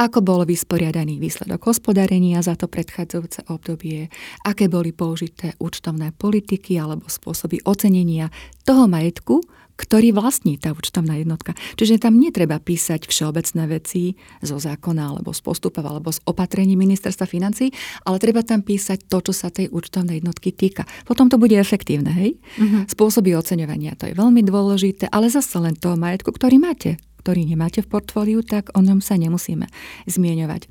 Ako 0.00 0.24
bol 0.24 0.42
vysporiadaný 0.48 1.20
výsledok 1.20 1.68
hospodárenia 1.68 2.40
za 2.40 2.56
to 2.56 2.66
predchádzajúce 2.66 3.46
obdobie, 3.52 4.08
aké 4.42 4.66
boli 4.66 4.90
použité 4.90 5.52
účtovné 5.60 6.16
politiky 6.16 6.80
alebo 6.80 7.06
spôsoby 7.06 7.60
ocenenia 7.68 8.32
toho 8.64 8.88
majetku, 8.88 9.44
ktorý 9.76 10.12
vlastní 10.14 10.60
tá 10.60 10.72
účtovná 10.72 11.18
jednotka. 11.18 11.56
Čiže 11.74 12.02
tam 12.02 12.20
netreba 12.20 12.60
písať 12.60 13.08
všeobecné 13.08 13.62
veci 13.66 14.14
zo 14.44 14.56
zákona 14.60 15.14
alebo 15.16 15.32
z 15.32 15.40
postupov 15.40 15.84
alebo 15.88 16.12
z 16.12 16.20
opatrení 16.28 16.76
ministerstva 16.76 17.26
financí, 17.26 17.72
ale 18.04 18.20
treba 18.20 18.44
tam 18.44 18.60
písať 18.62 19.08
to, 19.08 19.18
čo 19.24 19.32
sa 19.32 19.48
tej 19.48 19.72
účtovnej 19.72 20.20
jednotky 20.20 20.52
týka. 20.52 20.84
Potom 21.08 21.26
to 21.32 21.40
bude 21.40 21.56
efektívne, 21.56 22.12
hej? 22.12 22.36
Uh-huh. 22.58 22.84
Spôsoby 22.86 23.34
oceňovania, 23.34 23.96
to 23.96 24.08
je 24.10 24.14
veľmi 24.14 24.44
dôležité, 24.44 25.08
ale 25.10 25.32
zase 25.32 25.56
len 25.58 25.74
toho 25.74 25.96
majetku, 25.96 26.30
ktorý 26.30 26.60
máte, 26.60 27.00
ktorý 27.22 27.46
nemáte 27.46 27.80
v 27.80 27.90
portfóliu, 27.90 28.42
tak 28.42 28.74
o 28.74 28.80
ňom 28.82 28.98
sa 28.98 29.14
nemusíme 29.14 29.66
zmieňovať. 30.10 30.62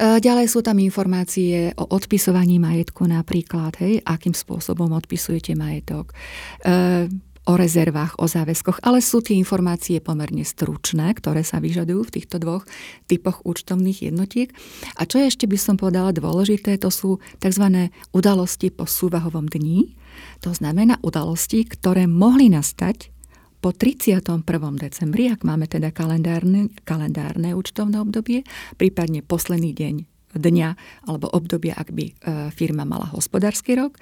E, 0.00 0.18
ďalej 0.18 0.46
sú 0.48 0.64
tam 0.64 0.80
informácie 0.80 1.76
o 1.76 1.84
odpisovaní 1.92 2.56
majetku 2.56 3.04
napríklad, 3.04 3.76
hej, 3.84 4.00
akým 4.02 4.32
spôsobom 4.32 4.90
odpisujete 4.96 5.52
majetok. 5.52 6.10
E, 6.64 7.06
o 7.50 7.58
rezervách, 7.58 8.22
o 8.22 8.30
záväzkoch, 8.30 8.86
ale 8.86 9.02
sú 9.02 9.18
tie 9.18 9.34
informácie 9.34 9.98
pomerne 9.98 10.46
stručné, 10.46 11.10
ktoré 11.18 11.42
sa 11.42 11.58
vyžadujú 11.58 12.06
v 12.06 12.14
týchto 12.14 12.38
dvoch 12.38 12.62
typoch 13.10 13.42
účtovných 13.42 14.06
jednotiek. 14.06 14.54
A 14.94 15.02
čo 15.02 15.18
ešte 15.18 15.50
by 15.50 15.58
som 15.58 15.74
povedala 15.74 16.14
dôležité, 16.14 16.78
to 16.78 16.94
sú 16.94 17.18
tzv. 17.42 17.90
udalosti 18.14 18.70
po 18.70 18.86
súvahovom 18.86 19.50
dni. 19.50 19.98
To 20.46 20.54
znamená 20.54 21.02
udalosti, 21.02 21.66
ktoré 21.66 22.06
mohli 22.06 22.46
nastať 22.54 23.10
po 23.60 23.76
31. 23.76 24.40
decembri, 24.80 25.28
ak 25.28 25.44
máme 25.44 25.68
teda 25.68 25.92
kalendárne, 25.92 26.72
kalendárne 26.88 27.52
účtovné 27.52 28.00
obdobie, 28.00 28.46
prípadne 28.80 29.20
posledný 29.20 29.76
deň 29.76 30.09
dňa 30.34 30.68
alebo 31.10 31.26
obdobia, 31.30 31.74
ak 31.74 31.88
by 31.90 32.04
e, 32.06 32.12
firma 32.54 32.86
mala 32.86 33.10
hospodársky 33.10 33.74
rok. 33.74 33.98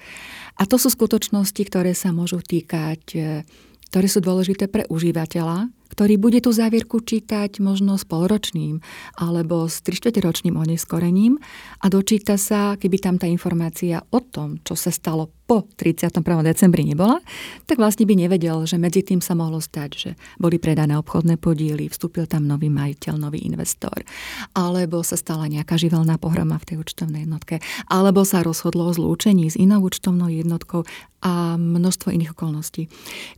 A 0.59 0.69
to 0.69 0.77
sú 0.77 0.93
skutočnosti, 0.93 1.61
ktoré 1.65 1.97
sa 1.97 2.13
môžu 2.13 2.43
týkať, 2.43 3.03
e, 3.15 3.41
ktoré 3.89 4.07
sú 4.07 4.21
dôležité 4.21 4.69
pre 4.69 4.85
užívateľa, 4.85 5.73
ktorý 5.89 6.21
bude 6.21 6.39
tú 6.45 6.53
závierku 6.53 7.01
čítať 7.01 7.57
možno 7.57 7.97
s 7.97 8.05
polročným 8.05 8.85
alebo 9.17 9.65
s 9.65 9.81
3 9.81 10.13
ročným 10.21 10.53
oneskorením 10.53 11.41
a 11.81 11.85
dočíta 11.89 12.37
sa, 12.37 12.77
keby 12.77 12.97
tam 13.01 13.15
tá 13.17 13.25
informácia 13.25 14.05
o 14.13 14.21
tom, 14.21 14.61
čo 14.61 14.77
sa 14.77 14.93
stalo 14.93 15.33
po 15.49 15.65
31. 15.81 16.21
decembri 16.45 16.85
nebola, 16.85 17.17
tak 17.65 17.81
vlastne 17.81 18.05
by 18.05 18.13
nevedel, 18.13 18.69
že 18.69 18.77
medzi 18.77 19.01
tým 19.01 19.17
sa 19.17 19.33
mohlo 19.33 19.57
stať, 19.57 19.89
že 19.97 20.11
boli 20.37 20.61
predané 20.61 20.93
obchodné 20.93 21.41
podiely, 21.41 21.89
vstúpil 21.89 22.29
tam 22.29 22.45
nový 22.45 22.69
majiteľ, 22.69 23.17
nový 23.17 23.41
investor, 23.41 24.05
alebo 24.53 25.01
sa 25.01 25.17
stala 25.17 25.49
nejaká 25.49 25.73
živelná 25.73 26.21
pohroma 26.21 26.61
v 26.61 26.67
tej 26.69 26.77
účtovnej 26.85 27.25
jednotke, 27.25 27.65
alebo 27.89 28.21
sa 28.21 28.45
rozhodlo 28.45 28.85
o 28.85 28.93
zlúčení 28.93 29.49
s 29.49 29.57
inou 29.57 29.81
účtovnou 29.81 30.29
jednotkou 30.29 30.85
a 31.25 31.57
množstvo 31.57 32.13
iných 32.13 32.37
okolností. 32.37 32.85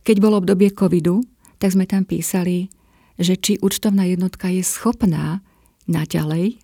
Keď 0.04 0.16
bolo 0.20 0.36
obdobie 0.36 0.68
covidu, 0.68 1.24
tak 1.56 1.72
sme 1.72 1.88
tam 1.88 2.04
písali, 2.04 2.68
že 3.16 3.40
či 3.40 3.56
účtovná 3.64 4.04
jednotka 4.04 4.52
je 4.52 4.60
schopná 4.60 5.40
naďalej 5.88 6.60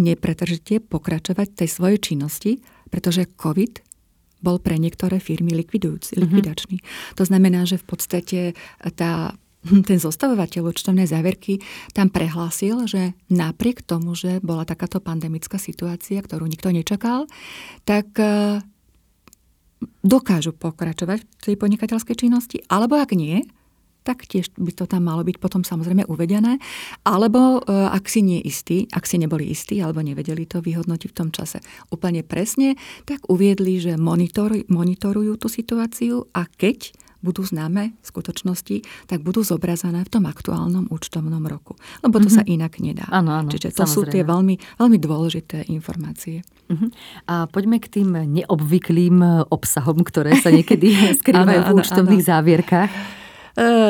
nepretržite 0.00 0.84
pokračovať 0.88 1.56
tej 1.56 1.68
svojej 1.68 1.98
činnosti, 2.00 2.52
pretože 2.92 3.28
COVID 3.36 3.85
bol 4.40 4.60
pre 4.60 4.76
niektoré 4.76 5.18
firmy 5.18 5.56
likvidujúci, 5.56 6.16
mhm. 6.16 6.20
likvidačný. 6.22 6.76
Mm-hmm. 6.80 7.16
To 7.16 7.24
znamená, 7.24 7.64
že 7.64 7.80
v 7.80 7.86
podstate 7.86 8.40
tá, 8.94 9.34
ten 9.88 9.98
zostavovateľ 9.98 10.62
účtovnej 10.70 11.08
záverky 11.08 11.60
tam 11.96 12.12
prehlásil, 12.12 12.86
že 12.86 13.16
napriek 13.32 13.82
tomu, 13.82 14.14
že 14.14 14.38
bola 14.44 14.68
takáto 14.68 15.02
pandemická 15.02 15.58
situácia, 15.58 16.20
ktorú 16.22 16.46
nikto 16.46 16.70
nečakal, 16.70 17.26
tak 17.82 18.06
e, 18.20 18.62
dokážu 20.06 20.54
pokračovať 20.54 21.24
v 21.24 21.42
tej 21.42 21.56
podnikateľskej 21.58 22.16
činnosti, 22.16 22.62
alebo 22.70 22.96
ak 22.96 23.12
nie, 23.16 23.42
tak 24.06 24.30
tiež 24.30 24.54
by 24.54 24.70
to 24.70 24.86
tam 24.86 25.10
malo 25.10 25.26
byť 25.26 25.42
potom 25.42 25.66
samozrejme 25.66 26.06
uvedené. 26.06 26.62
Alebo 27.02 27.58
e, 27.58 27.74
ak 27.74 28.06
si 28.06 28.22
nie 28.22 28.38
istí, 28.38 28.86
ak 28.94 29.02
si 29.02 29.18
neboli 29.18 29.50
istí 29.50 29.82
alebo 29.82 29.98
nevedeli 29.98 30.46
to 30.46 30.62
vyhodnotiť 30.62 31.10
v 31.10 31.18
tom 31.18 31.34
čase 31.34 31.58
úplne 31.90 32.22
presne, 32.22 32.78
tak 33.02 33.26
uviedli, 33.26 33.82
že 33.82 33.98
monitor, 33.98 34.54
monitorujú 34.70 35.34
tú 35.42 35.50
situáciu 35.50 36.30
a 36.30 36.46
keď 36.46 36.94
budú 37.24 37.42
známe 37.42 37.98
skutočnosti, 38.06 38.86
tak 39.10 39.26
budú 39.26 39.42
zobrazené 39.42 40.06
v 40.06 40.10
tom 40.12 40.30
aktuálnom 40.30 40.86
účtovnom 40.94 41.42
roku. 41.50 41.74
Lebo 42.06 42.22
to 42.22 42.30
mm-hmm. 42.30 42.38
sa 42.38 42.42
inak 42.46 42.78
nedá. 42.78 43.10
Áno, 43.10 43.34
áno, 43.34 43.50
Čiže 43.50 43.74
to 43.74 43.82
samozrejme. 43.82 43.90
sú 43.90 44.00
tie 44.06 44.22
veľmi, 44.22 44.54
veľmi 44.78 44.98
dôležité 45.02 45.58
informácie. 45.72 46.46
Uh-huh. 46.70 46.86
A 47.26 47.50
poďme 47.50 47.82
k 47.82 47.90
tým 47.90 48.14
neobvyklým 48.14 49.48
obsahom, 49.50 50.06
ktoré 50.06 50.38
sa 50.38 50.54
niekedy 50.54 50.94
skrývajú 51.24 51.60
v 51.66 51.74
účtovných 51.82 52.22
áno. 52.22 52.30
závierkach. 52.30 52.92
Uh, 52.94 53.25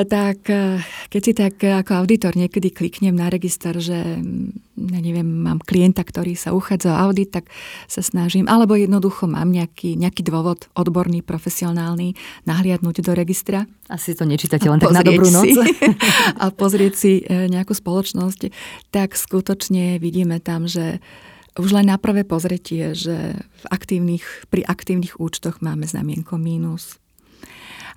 tak 0.06 0.46
uh, 0.46 0.78
keď 1.10 1.20
si 1.26 1.32
tak 1.34 1.58
uh, 1.66 1.82
ako 1.82 2.06
auditor 2.06 2.38
niekedy 2.38 2.70
kliknem 2.70 3.18
na 3.18 3.26
register, 3.26 3.74
že 3.74 3.98
mm, 3.98 4.78
ja 4.94 5.00
neviem, 5.02 5.26
mám 5.26 5.58
klienta, 5.58 6.06
ktorý 6.06 6.38
sa 6.38 6.54
uchádza 6.54 6.94
o 6.94 7.00
audit, 7.10 7.34
tak 7.34 7.50
sa 7.90 7.98
snažím, 7.98 8.46
alebo 8.46 8.78
jednoducho 8.78 9.26
mám 9.26 9.50
nejaký, 9.50 9.98
nejaký 9.98 10.22
dôvod 10.22 10.70
odborný, 10.78 11.26
profesionálny, 11.26 12.14
nahliadnúť 12.46 13.02
do 13.02 13.12
registra. 13.18 13.66
Asi 13.90 14.14
to 14.14 14.22
nečítate 14.22 14.70
len 14.70 14.78
tak 14.78 14.94
na 14.94 15.02
dobrú 15.02 15.26
noc. 15.34 15.50
Si, 15.50 15.58
a 16.42 16.54
pozrieť 16.54 16.94
si 16.94 17.12
nejakú 17.26 17.74
spoločnosť, 17.74 18.54
tak 18.94 19.18
skutočne 19.18 19.98
vidíme 19.98 20.38
tam, 20.38 20.70
že 20.70 21.02
už 21.56 21.72
len 21.72 21.88
na 21.88 21.96
prvé 21.96 22.22
pozretie, 22.22 22.92
že 22.92 23.40
v 23.40 23.64
aktívnych, 23.72 24.46
pri 24.52 24.62
aktívnych 24.62 25.16
účtoch 25.16 25.64
máme 25.64 25.88
znamienko 25.88 26.36
mínus, 26.36 27.00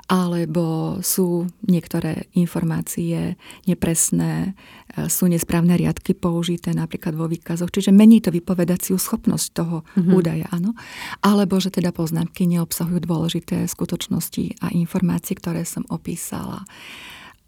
alebo 0.10 0.98
sú 1.06 1.45
niektoré 1.69 2.26
informácie 2.34 3.38
nepresné, 3.69 4.58
e, 4.98 5.06
sú 5.06 5.30
nesprávne 5.30 5.78
riadky 5.78 6.17
použité 6.17 6.74
napríklad 6.74 7.13
vo 7.13 7.30
výkazoch, 7.30 7.69
čiže 7.69 7.93
mení 7.93 8.17
to 8.17 8.34
vypovedaciu 8.34 8.98
schopnosť 8.98 9.48
toho 9.54 9.86
mm-hmm. 9.86 10.13
údaja, 10.17 10.50
áno. 10.50 10.74
Alebo 11.22 11.62
že 11.62 11.69
teda 11.69 11.93
poznámky 11.93 12.50
neobsahujú 12.50 13.06
dôležité 13.06 13.69
skutočnosti 13.69 14.65
a 14.65 14.74
informácie, 14.74 15.38
ktoré 15.38 15.62
som 15.62 15.86
opísala 15.93 16.65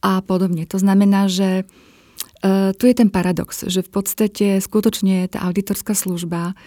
a 0.06 0.21
podobne. 0.21 0.69
To 0.69 0.78
znamená, 0.78 1.30
že 1.30 1.65
uh, 1.65 2.74
tu 2.78 2.89
je 2.89 2.95
ten 2.97 3.10
paradox, 3.10 3.65
že 3.69 3.86
v 3.86 3.89
podstate 3.89 4.47
skutočne 4.58 5.30
tá 5.30 5.45
auditorská 5.45 5.93
služba 5.93 6.58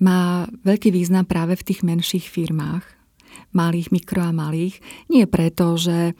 má 0.00 0.48
veľký 0.64 0.88
význam 0.88 1.28
práve 1.28 1.56
v 1.60 1.66
tých 1.68 1.80
menších 1.84 2.26
firmách, 2.32 2.97
malých, 3.52 3.92
mikro 3.94 4.22
a 4.24 4.32
malých. 4.32 4.80
Nie 5.08 5.24
preto, 5.24 5.76
že, 5.80 6.12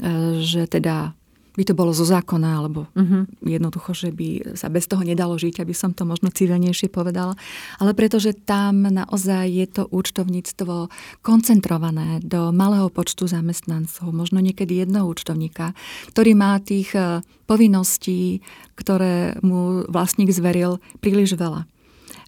e, 0.00 0.10
že 0.42 0.66
teda 0.66 1.16
by 1.56 1.64
to 1.64 1.72
bolo 1.72 1.90
zo 1.96 2.04
zákona, 2.04 2.60
alebo 2.60 2.84
uh-huh. 2.92 3.24
jednoducho, 3.40 3.96
že 3.96 4.12
by 4.12 4.54
sa 4.54 4.68
bez 4.68 4.84
toho 4.84 5.00
nedalo 5.00 5.40
žiť, 5.40 5.64
aby 5.64 5.72
som 5.72 5.96
to 5.96 6.04
možno 6.04 6.28
civilnejšie 6.28 6.92
povedala, 6.92 7.32
ale 7.80 7.96
pretože 7.96 8.36
tam 8.36 8.84
naozaj 8.84 9.48
je 9.48 9.66
to 9.66 9.82
účtovníctvo 9.88 10.92
koncentrované 11.24 12.20
do 12.20 12.52
malého 12.52 12.92
počtu 12.92 13.24
zamestnancov, 13.24 14.12
možno 14.12 14.44
niekedy 14.44 14.84
jednoho 14.84 15.08
účtovníka, 15.08 15.72
ktorý 16.12 16.36
má 16.36 16.60
tých 16.60 16.92
e, 16.92 17.24
povinností, 17.48 18.44
ktoré 18.76 19.40
mu 19.40 19.88
vlastník 19.88 20.28
zveril, 20.28 20.76
príliš 21.00 21.40
veľa 21.40 21.64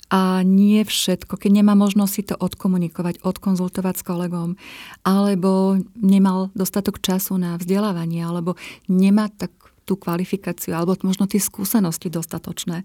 a 0.08 0.40
nie 0.40 0.80
všetko, 0.84 1.36
keď 1.36 1.60
nemá 1.60 1.76
možnosť 1.76 2.12
si 2.12 2.22
to 2.24 2.34
odkomunikovať, 2.40 3.20
odkonzultovať 3.20 3.94
s 4.00 4.06
kolegom, 4.08 4.56
alebo 5.04 5.76
nemal 6.00 6.48
dostatok 6.56 7.04
času 7.04 7.36
na 7.36 7.60
vzdelávanie, 7.60 8.24
alebo 8.24 8.56
nemá 8.88 9.28
tak 9.28 9.52
tú 9.88 9.96
kvalifikáciu, 9.96 10.76
alebo 10.76 10.92
možno 11.00 11.24
tie 11.24 11.40
skúsenosti 11.40 12.12
dostatočné, 12.12 12.84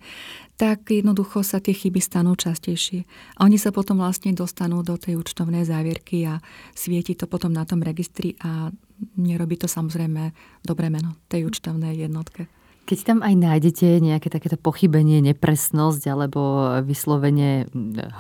tak 0.56 0.88
jednoducho 0.88 1.44
sa 1.44 1.60
tie 1.60 1.76
chyby 1.76 2.00
stanú 2.00 2.40
častejšie. 2.40 3.04
A 3.36 3.44
oni 3.44 3.60
sa 3.60 3.76
potom 3.76 4.00
vlastne 4.00 4.32
dostanú 4.32 4.80
do 4.88 4.96
tej 4.96 5.20
účtovnej 5.20 5.68
závierky 5.68 6.24
a 6.24 6.40
svieti 6.72 7.12
to 7.12 7.28
potom 7.28 7.52
na 7.52 7.68
tom 7.68 7.84
registri 7.84 8.40
a 8.40 8.72
nerobí 9.20 9.60
to 9.60 9.68
samozrejme 9.68 10.32
dobré 10.64 10.88
meno 10.88 11.20
tej 11.28 11.44
účtovnej 11.52 12.00
jednotke. 12.00 12.48
Keď 12.84 13.00
tam 13.08 13.20
aj 13.24 13.34
nájdete 13.40 14.04
nejaké 14.04 14.28
takéto 14.28 14.60
pochybenie, 14.60 15.24
nepresnosť 15.24 16.04
alebo 16.12 16.42
vyslovene 16.84 17.72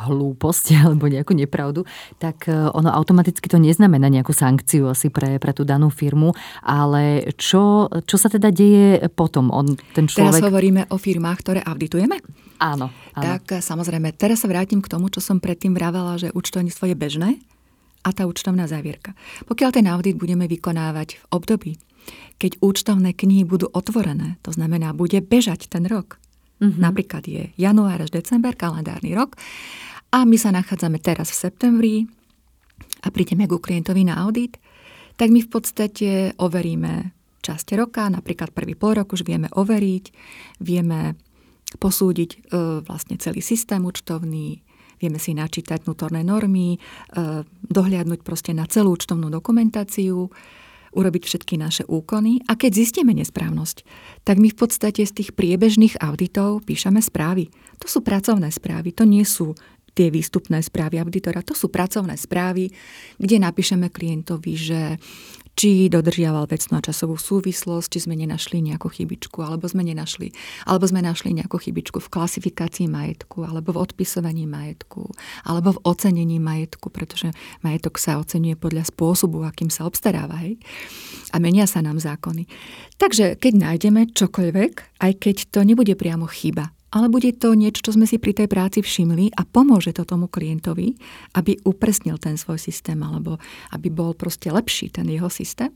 hlúposť 0.07 0.65
alebo 0.87 1.11
nejakú 1.11 1.35
nepravdu, 1.35 1.83
tak 2.15 2.47
e, 2.47 2.55
ono 2.55 2.87
automaticky 2.87 3.51
to 3.51 3.59
neznamená 3.59 4.07
nejakú 4.07 4.31
sankciu 4.31 4.87
asi 4.87 5.11
pre, 5.11 5.35
pre 5.37 5.51
tú 5.51 5.67
danú 5.67 5.91
firmu, 5.91 6.31
ale 6.63 7.35
čo, 7.35 7.91
čo 8.07 8.15
sa 8.15 8.31
teda 8.31 8.55
deje 8.55 9.03
potom? 9.11 9.51
On, 9.51 9.67
ten 9.91 10.07
človek... 10.07 10.39
Teraz 10.39 10.47
hovoríme 10.47 10.87
o 10.89 10.97
firmách, 10.97 11.37
ktoré 11.43 11.59
auditujeme? 11.59 12.23
Áno, 12.63 12.87
áno. 13.19 13.23
Tak 13.23 13.43
e, 13.51 13.55
samozrejme, 13.59 14.15
teraz 14.15 14.43
sa 14.43 14.47
vrátim 14.47 14.79
k 14.79 14.87
tomu, 14.87 15.11
čo 15.11 15.19
som 15.19 15.43
predtým 15.43 15.75
vravela, 15.75 16.15
že 16.15 16.31
účtovníctvo 16.31 16.87
je 16.87 16.95
bežné 16.95 17.29
a 18.03 18.09
tá 18.11 18.27
účtovná 18.27 18.67
závierka. 18.67 19.15
Pokiaľ 19.47 19.69
ten 19.75 19.87
audit 19.87 20.19
budeme 20.19 20.47
vykonávať 20.47 21.19
v 21.19 21.23
období, 21.31 21.71
keď 22.37 22.59
účtovné 22.59 23.15
knihy 23.15 23.43
budú 23.47 23.69
otvorené, 23.71 24.37
to 24.43 24.51
znamená, 24.51 24.91
bude 24.91 25.21
bežať 25.23 25.71
ten 25.71 25.85
rok. 25.87 26.19
Mm-hmm. 26.59 26.79
Napríklad 26.79 27.23
je 27.27 27.51
január 27.59 27.99
až 27.99 28.11
december, 28.13 28.55
kalendárny 28.55 29.15
rok, 29.15 29.35
a 30.13 30.29
my 30.29 30.37
sa 30.37 30.53
nachádzame 30.53 31.01
teraz 31.01 31.33
v 31.33 31.41
septembri 31.49 31.95
a 33.01 33.09
prídeme 33.09 33.49
ku 33.49 33.57
klientovi 33.57 34.05
na 34.05 34.21
audit, 34.21 34.61
tak 35.17 35.33
my 35.33 35.41
v 35.41 35.49
podstate 35.49 36.09
overíme 36.37 37.13
časť 37.41 37.67
roka, 37.75 38.07
napríklad 38.07 38.53
prvý 38.53 38.77
pol 38.77 39.01
rok 39.01 39.11
už 39.17 39.25
vieme 39.25 39.49
overiť, 39.51 40.05
vieme 40.61 41.17
posúdiť 41.81 42.29
e, 42.29 42.37
vlastne 42.85 43.17
celý 43.17 43.41
systém 43.41 43.81
účtovný, 43.81 44.61
vieme 45.01 45.17
si 45.17 45.33
načítať 45.33 45.83
vnútorné 45.83 46.21
normy, 46.21 46.77
e, 46.77 46.79
dohliadnúť 47.67 48.21
proste 48.21 48.53
na 48.53 48.69
celú 48.69 48.93
účtovnú 48.95 49.33
dokumentáciu, 49.33 50.29
urobiť 50.93 51.23
všetky 51.25 51.57
naše 51.57 51.83
úkony 51.89 52.45
a 52.45 52.53
keď 52.53 52.71
zistíme 52.79 53.11
nesprávnosť, 53.17 53.83
tak 54.23 54.37
my 54.37 54.53
v 54.53 54.57
podstate 54.57 55.03
z 55.03 55.11
tých 55.11 55.33
priebežných 55.33 55.99
auditov 55.99 56.63
píšeme 56.63 57.01
správy. 57.01 57.49
To 57.81 57.89
sú 57.89 58.05
pracovné 58.05 58.53
správy, 58.53 58.93
to 58.95 59.03
nie 59.03 59.25
sú 59.25 59.57
tie 59.93 60.09
výstupné 60.09 60.61
správy 60.65 60.97
auditora. 60.97 61.45
To 61.45 61.53
sú 61.53 61.69
pracovné 61.69 62.17
správy, 62.17 62.73
kde 63.21 63.37
napíšeme 63.37 63.93
klientovi, 63.93 64.53
že 64.57 64.81
či 65.53 65.85
dodržiaval 65.89 66.49
vecnú 66.49 66.81
a 66.81 66.85
časovú 66.85 67.15
súvislosť, 67.15 67.87
či 67.93 67.99
sme 68.09 68.17
nenašli 68.17 68.59
nejakú 68.65 68.89
chybičku, 68.89 69.37
alebo 69.45 69.69
sme 69.69 69.85
nenašli, 69.85 70.33
alebo 70.65 70.89
sme 70.89 71.05
našli 71.05 71.33
nejakú 71.37 71.61
chybičku 71.61 72.01
v 72.01 72.11
klasifikácii 72.11 72.89
majetku, 72.89 73.45
alebo 73.45 73.77
v 73.77 73.81
odpisovaní 73.85 74.49
majetku, 74.49 75.13
alebo 75.45 75.77
v 75.77 75.81
ocenení 75.85 76.41
majetku, 76.41 76.89
pretože 76.89 77.29
majetok 77.61 78.01
sa 78.01 78.17
ocenuje 78.17 78.57
podľa 78.57 78.89
spôsobu, 78.89 79.45
akým 79.45 79.69
sa 79.69 79.85
obstaráva. 79.85 80.41
Hej? 80.41 80.57
A 81.29 81.37
menia 81.37 81.69
sa 81.69 81.85
nám 81.85 82.01
zákony. 82.01 82.49
Takže 82.97 83.37
keď 83.37 83.53
nájdeme 83.53 84.09
čokoľvek, 84.09 85.01
aj 85.05 85.11
keď 85.21 85.35
to 85.53 85.59
nebude 85.61 85.93
priamo 85.93 86.25
chyba, 86.25 86.73
ale 86.93 87.09
bude 87.09 87.33
to 87.33 87.57
niečo, 87.57 87.81
čo 87.81 87.97
sme 87.97 88.05
si 88.05 88.21
pri 88.21 88.37
tej 88.37 88.47
práci 88.47 88.85
všimli 88.85 89.33
a 89.33 89.41
pomôže 89.49 89.97
to 89.97 90.05
tomu 90.05 90.29
klientovi, 90.29 90.93
aby 91.33 91.57
upresnil 91.65 92.21
ten 92.21 92.37
svoj 92.37 92.61
systém 92.61 93.01
alebo 93.01 93.41
aby 93.73 93.89
bol 93.89 94.13
proste 94.13 94.53
lepší 94.53 94.93
ten 94.93 95.09
jeho 95.09 95.27
systém, 95.33 95.73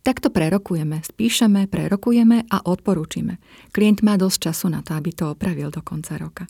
tak 0.00 0.20
to 0.20 0.32
prerokujeme, 0.32 1.00
spíšeme, 1.04 1.68
prerokujeme 1.68 2.48
a 2.48 2.64
odporúčime. 2.64 3.36
Klient 3.72 4.00
má 4.00 4.16
dosť 4.16 4.52
času 4.52 4.72
na 4.72 4.80
to, 4.80 4.96
aby 4.96 5.12
to 5.12 5.32
opravil 5.32 5.68
do 5.68 5.84
konca 5.84 6.16
roka. 6.16 6.44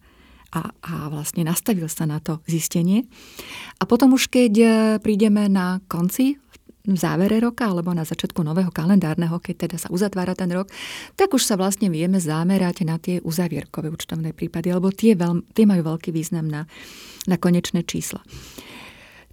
A, 0.50 0.74
a 0.82 1.06
vlastne 1.06 1.46
nastavil 1.46 1.86
sa 1.86 2.10
na 2.10 2.18
to 2.18 2.42
zistenie. 2.50 3.06
A 3.78 3.86
potom 3.86 4.18
už 4.18 4.26
keď 4.26 4.52
e, 4.58 4.66
prídeme 4.98 5.46
na 5.46 5.78
konci 5.86 6.42
v 6.86 6.96
závere 6.96 7.40
roka 7.40 7.68
alebo 7.68 7.92
na 7.92 8.08
začiatku 8.08 8.40
nového 8.40 8.72
kalendárneho, 8.72 9.36
keď 9.36 9.68
teda 9.68 9.76
sa 9.76 9.88
uzatvára 9.92 10.32
ten 10.32 10.48
rok, 10.48 10.72
tak 11.16 11.36
už 11.36 11.44
sa 11.44 11.60
vlastne 11.60 11.92
vieme 11.92 12.16
zamerať 12.16 12.88
na 12.88 12.96
tie 12.96 13.20
uzavierkové 13.20 13.92
účtovné 13.92 14.32
prípady, 14.32 14.72
lebo 14.72 14.88
tie, 14.88 15.12
veľ, 15.12 15.44
tie 15.52 15.68
majú 15.68 15.96
veľký 15.96 16.10
význam 16.14 16.48
na, 16.48 16.64
na 17.28 17.36
konečné 17.36 17.84
čísla. 17.84 18.24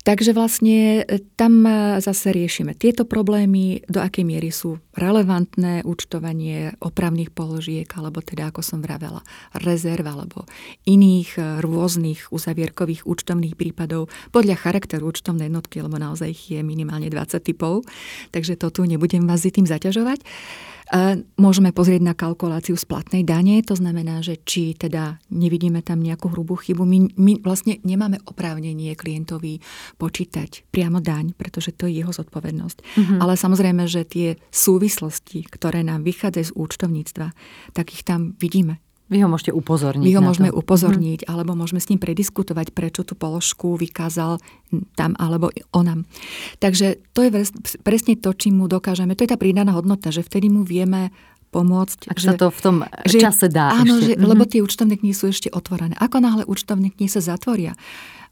Takže 0.08 0.32
vlastne 0.32 1.04
e, 1.04 1.20
tam 1.36 1.67
zase 2.00 2.32
riešime 2.32 2.80
tieto 2.80 3.04
problémy, 3.04 3.84
do 3.91 4.00
akej 4.00 4.24
miery 4.24 4.56
sú 4.56 4.80
relevantné 4.96 5.84
účtovanie 5.84 6.80
opravných 6.80 7.36
položiek, 7.36 7.91
alebo 7.91 8.24
teda, 8.24 8.56
ako 8.56 8.63
som 8.63 8.80
vravela, 8.80 9.20
rezerv 9.52 10.08
alebo 10.08 10.48
iných 10.88 11.30
e, 11.36 11.41
rôznych 11.60 12.32
uzavierkových 12.32 13.04
účtovných 13.04 13.60
prípadov 13.60 14.08
podľa 14.32 14.56
charakteru 14.56 15.12
účtovnej 15.12 15.52
jednotky, 15.52 15.84
lebo 15.84 16.00
naozaj 16.00 16.32
ich 16.32 16.56
je 16.56 16.63
minimálne 16.63 17.12
20 17.12 17.43
typov, 17.43 17.84
takže 18.32 18.56
to 18.56 18.72
tu 18.72 18.88
nebudem 18.88 19.28
vás 19.28 19.43
tým 19.43 19.67
zaťažovať. 19.67 20.24
Môžeme 21.36 21.76
pozrieť 21.76 22.00
na 22.00 22.15
kalkuláciu 22.15 22.80
splatnej 22.80 23.28
dane, 23.28 23.60
to 23.60 23.76
znamená, 23.76 24.23
že 24.23 24.39
či 24.47 24.71
teda 24.71 25.19
nevidíme 25.28 25.84
tam 25.84 26.00
nejakú 26.00 26.32
hrubú 26.32 26.56
chybu. 26.56 26.88
My, 26.88 27.12
my 27.12 27.34
vlastne 27.43 27.84
nemáme 27.84 28.23
oprávnenie 28.23 28.95
klientovi 28.95 29.60
počítať 30.00 30.63
priamo 30.71 31.04
daň, 31.04 31.36
pretože 31.36 31.76
to 31.76 31.91
je 31.91 32.00
jeho 32.00 32.15
zodpovednosť. 32.15 32.78
Mm-hmm. 32.80 33.19
Ale 33.19 33.34
samozrejme, 33.36 33.84
že 33.84 34.08
tie 34.08 34.28
súvislosti, 34.47 35.43
ktoré 35.52 35.84
nám 35.84 36.08
vychádzajú 36.08 36.45
z 36.47 36.56
účtovníctva, 36.56 37.28
tak 37.76 37.91
ich 37.91 38.08
tam 38.08 38.39
vidíme. 38.39 38.80
Vy 39.08 39.24
ho 39.24 39.32
môžete 39.32 39.56
upozorniť. 39.56 40.04
My 40.04 40.13
ho 40.20 40.22
môžeme 40.22 40.52
to. 40.52 40.60
upozorniť, 40.60 41.24
mm. 41.24 41.28
alebo 41.32 41.56
môžeme 41.56 41.80
s 41.80 41.88
ním 41.88 42.00
prediskutovať, 42.00 42.76
prečo 42.76 43.08
tú 43.08 43.15
položku 43.15 43.80
vykázal 43.80 44.43
tam 45.00 45.15
alebo 45.15 45.48
onam. 45.72 46.04
Takže 46.60 47.00
to 47.15 47.24
je 47.24 47.32
presne 47.88 48.20
to, 48.20 48.36
čím 48.36 48.60
mu 48.60 48.67
dokážeme. 48.67 49.15
To 49.15 49.24
je 49.24 49.32
tá 49.32 49.39
pridaná 49.39 49.72
hodnota, 49.72 50.12
že 50.12 50.28
vtedy 50.28 50.52
mu 50.52 50.67
vieme 50.67 51.15
pomôcť. 51.56 52.12
Ak 52.12 52.20
že, 52.20 52.28
sa 52.28 52.34
to 52.36 52.52
v 52.52 52.60
tom 52.60 52.76
že, 53.08 53.24
čase 53.24 53.48
dá 53.48 53.72
Áno, 53.80 53.96
ešte. 53.96 54.04
Že, 54.04 54.13
mm-hmm. 54.20 54.28
lebo 54.28 54.43
tie 54.43 54.60
účtovné 54.60 54.96
knihy 55.00 55.15
sú 55.15 55.32
ešte 55.32 55.48
otvorené. 55.56 55.96
Ako 55.96 56.20
náhle 56.20 56.43
účtovné 56.43 56.91
knihy 56.91 57.08
sa 57.08 57.24
zatvoria, 57.24 57.80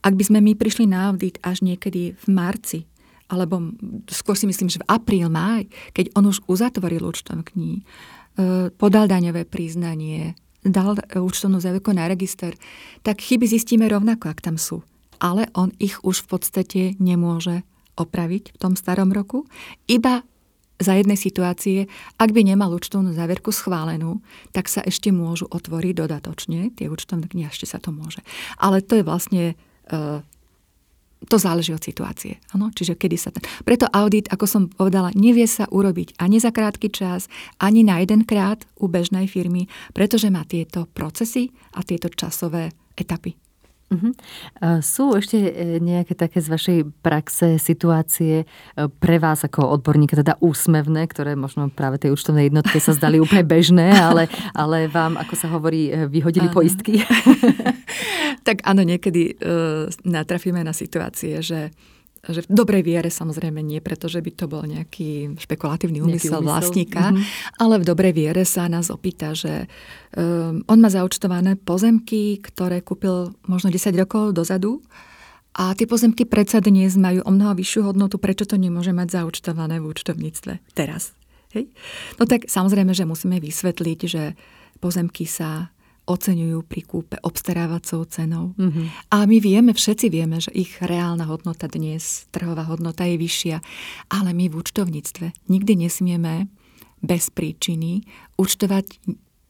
ak 0.03 0.13
by 0.13 0.23
sme 0.27 0.39
my 0.43 0.53
prišli 0.53 0.85
na 0.85 1.09
audit 1.09 1.39
až 1.41 1.63
niekedy 1.63 2.13
v 2.13 2.25
marci, 2.29 2.85
alebo 3.25 3.73
skôr 4.05 4.37
si 4.37 4.45
myslím, 4.45 4.69
že 4.69 4.83
v 4.83 4.87
apríl, 4.91 5.31
máj, 5.33 5.65
keď 5.97 6.13
on 6.13 6.29
už 6.29 6.45
uzatvoril 6.45 7.01
účtovní, 7.01 7.81
e, 7.81 8.69
podal 8.69 9.09
daňové 9.09 9.49
priznanie, 9.49 10.37
dal 10.65 10.97
účtovnú 11.13 11.61
závierku 11.61 11.93
na 11.93 12.09
register, 12.09 12.57
tak 13.05 13.21
chyby 13.21 13.45
zistíme 13.45 13.85
rovnako, 13.85 14.33
ak 14.33 14.41
tam 14.41 14.57
sú. 14.57 14.81
Ale 15.21 15.47
on 15.55 15.71
ich 15.79 16.01
už 16.01 16.25
v 16.25 16.27
podstate 16.27 16.81
nemôže 16.99 17.63
opraviť 17.95 18.51
v 18.51 18.57
tom 18.59 18.73
starom 18.75 19.15
roku, 19.15 19.47
iba 19.87 20.25
za 20.75 20.91
jednej 20.99 21.15
situácie, 21.15 21.87
ak 22.19 22.35
by 22.35 22.43
nemal 22.43 22.75
účtovnú 22.75 23.15
závierku 23.15 23.55
schválenú, 23.55 24.19
tak 24.51 24.67
sa 24.67 24.83
ešte 24.83 25.07
môžu 25.15 25.47
otvoriť 25.47 25.93
dodatočne 25.95 26.75
tie 26.75 26.91
účtovné 26.91 27.31
knihy, 27.31 27.47
ešte 27.47 27.63
sa 27.63 27.79
to 27.79 27.95
môže. 27.95 28.19
Ale 28.59 28.83
to 28.83 28.99
je 28.99 29.07
vlastne 29.07 29.43
uh, 29.55 30.19
to 31.25 31.37
záleží 31.37 31.73
od 31.73 31.83
situácie. 31.83 32.41
Ano? 32.55 32.71
Čiže 32.71 32.97
kedy 32.97 33.17
sa 33.17 33.29
ten... 33.29 33.43
Preto 33.67 33.85
audit, 33.91 34.29
ako 34.31 34.45
som 34.45 34.63
povedala, 34.71 35.13
nevie 35.13 35.45
sa 35.45 35.69
urobiť 35.69 36.17
ani 36.17 36.37
za 36.41 36.49
krátky 36.49 36.89
čas, 36.89 37.29
ani 37.61 37.85
na 37.85 38.01
jeden 38.01 38.25
krát 38.25 38.63
u 38.79 38.89
bežnej 38.89 39.29
firmy, 39.29 39.67
pretože 39.91 40.31
má 40.33 40.45
tieto 40.47 40.89
procesy 40.89 41.51
a 41.75 41.83
tieto 41.83 42.09
časové 42.09 42.73
etapy. 42.95 43.44
Uh-huh. 43.85 44.17
Sú 44.81 45.13
ešte 45.13 45.37
e, 45.37 45.77
nejaké 45.77 46.17
také 46.17 46.41
z 46.41 46.49
vašej 46.49 46.77
praxe 47.05 47.61
situácie 47.61 48.41
e, 48.41 48.45
pre 48.89 49.21
vás 49.21 49.45
ako 49.45 49.61
odborníka, 49.77 50.17
teda 50.17 50.41
úsmevné, 50.41 51.05
ktoré 51.05 51.37
možno 51.37 51.69
práve 51.69 52.01
tej 52.01 52.17
účtovnej 52.17 52.49
jednotke 52.49 52.81
sa 52.81 52.97
zdali 52.97 53.21
úplne 53.21 53.45
bežné, 53.45 53.93
ale, 53.93 54.25
ale 54.57 54.89
vám, 54.89 55.21
ako 55.21 55.33
sa 55.37 55.53
hovorí, 55.53 55.93
e, 55.93 56.09
vyhodili 56.09 56.49
ano. 56.49 56.55
poistky? 56.57 57.05
tak 58.47 58.65
áno, 58.65 58.81
niekedy 58.81 59.37
uh, 59.37 59.85
natrafíme 60.01 60.65
na 60.65 60.73
situácie, 60.73 61.45
že 61.45 61.69
že 62.33 62.45
v 62.45 62.49
dobrej 62.49 62.81
viere 62.81 63.09
samozrejme 63.13 63.61
nie, 63.61 63.83
pretože 63.83 64.17
by 64.21 64.31
to 64.33 64.45
bol 64.49 64.63
nejaký 64.65 65.37
špekulatívny 65.37 66.01
úmysel, 66.01 66.41
úmysel. 66.41 66.47
vlastníka, 66.47 67.13
mm-hmm. 67.13 67.61
ale 67.61 67.75
v 67.81 67.85
dobrej 67.85 68.13
viere 68.15 68.43
sa 68.47 68.65
nás 68.65 68.89
opýta, 68.89 69.37
že 69.37 69.69
um, 70.17 70.65
on 70.65 70.77
má 70.81 70.89
zaučtované 70.89 71.59
pozemky, 71.59 72.41
ktoré 72.41 72.81
kúpil 72.81 73.37
možno 73.45 73.69
10 73.69 73.93
rokov 73.99 74.33
dozadu 74.33 74.81
a 75.55 75.71
tie 75.71 75.87
pozemky 75.87 76.27
predsa 76.27 76.59
dnes 76.59 76.99
majú 76.99 77.23
o 77.23 77.31
mnoho 77.31 77.55
vyššiu 77.55 77.93
hodnotu, 77.93 78.19
prečo 78.19 78.43
to 78.43 78.59
nemôže 78.59 78.91
mať 78.91 79.21
zaučtované 79.21 79.79
v 79.79 79.87
účtovníctve 79.87 80.75
teraz. 80.75 81.15
Hej? 81.55 81.71
No 82.19 82.27
tak 82.27 82.51
samozrejme, 82.51 82.91
že 82.91 83.07
musíme 83.07 83.39
vysvetliť, 83.39 83.99
že 84.03 84.35
pozemky 84.83 85.23
sa 85.23 85.74
oceňujú 86.05 86.59
pri 86.69 86.81
kúpe 86.85 87.15
obstarávacou 87.25 88.05
cenou. 88.05 88.53
Mm-hmm. 88.55 88.85
A 89.09 89.25
my 89.25 89.37
vieme, 89.41 89.71
všetci 89.73 90.07
vieme, 90.13 90.37
že 90.37 90.53
ich 90.53 90.77
reálna 90.77 91.25
hodnota 91.25 91.65
dnes, 91.65 92.29
trhová 92.29 92.65
hodnota 92.69 93.05
je 93.09 93.17
vyššia, 93.17 93.57
ale 94.13 94.29
my 94.37 94.49
v 94.49 94.57
účtovníctve 94.61 95.49
nikdy 95.49 95.73
nesmieme 95.85 96.47
bez 97.01 97.33
príčiny 97.33 98.05
účtovať 98.37 99.01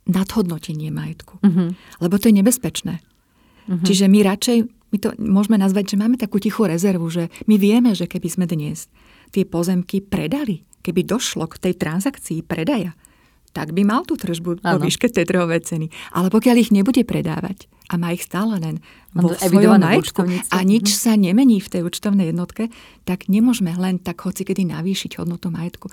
nadhodnotenie 0.07 0.89
majetku. 0.91 1.43
Mm-hmm. 1.43 1.69
Lebo 2.01 2.15
to 2.15 2.31
je 2.31 2.35
nebezpečné. 2.39 2.95
Mm-hmm. 3.01 3.85
Čiže 3.85 4.05
my 4.07 4.19
radšej, 4.23 4.57
my 4.65 4.97
to 5.01 5.09
môžeme 5.19 5.57
nazvať, 5.59 5.95
že 5.95 5.99
máme 5.99 6.15
takú 6.15 6.37
tichú 6.39 6.69
rezervu, 6.69 7.09
že 7.11 7.33
my 7.49 7.55
vieme, 7.59 7.91
že 7.97 8.07
keby 8.07 8.27
sme 8.31 8.45
dnes 8.47 8.87
tie 9.33 9.43
pozemky 9.43 9.99
predali, 9.99 10.63
keby 10.85 11.03
došlo 11.03 11.49
k 11.49 11.59
tej 11.59 11.73
transakcii 11.81 12.45
predaja, 12.45 12.93
tak 13.55 13.71
by 13.71 13.87
mal 13.87 14.03
tú 14.03 14.19
tržbu 14.19 14.59
ano. 14.59 14.75
vo 14.75 14.83
výške 14.83 15.07
tej 15.07 15.23
trhovej 15.23 15.63
ceny. 15.63 15.87
Ale 16.11 16.27
pokiaľ 16.27 16.55
ich 16.59 16.75
nebude 16.75 17.07
predávať 17.07 17.71
a 17.87 17.95
má 17.95 18.11
ich 18.11 18.27
stále 18.27 18.59
len 18.59 18.83
vo 19.15 19.31
svojom 19.31 19.79
majetku 19.79 20.27
a 20.51 20.57
nič 20.67 20.91
mhm. 20.91 20.97
sa 20.99 21.13
nemení 21.15 21.63
v 21.63 21.71
tej 21.71 21.81
účtovnej 21.87 22.35
jednotke, 22.35 22.67
tak 23.07 23.31
nemôžeme 23.31 23.71
len 23.77 23.95
tak 24.01 24.19
hocikedy 24.27 24.67
navýšiť 24.67 25.21
hodnotu 25.21 25.47
majetku. 25.53 25.87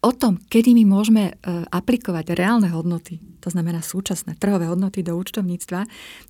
O 0.00 0.12
tom, 0.14 0.38
kedy 0.38 0.72
my 0.78 0.84
môžeme 0.86 1.24
e, 1.28 1.32
aplikovať 1.66 2.32
reálne 2.38 2.70
hodnoty, 2.70 3.18
to 3.42 3.50
znamená 3.50 3.82
súčasné 3.82 4.38
trhové 4.38 4.70
hodnoty 4.70 5.02
do 5.02 5.18
účtovníctva, 5.18 5.80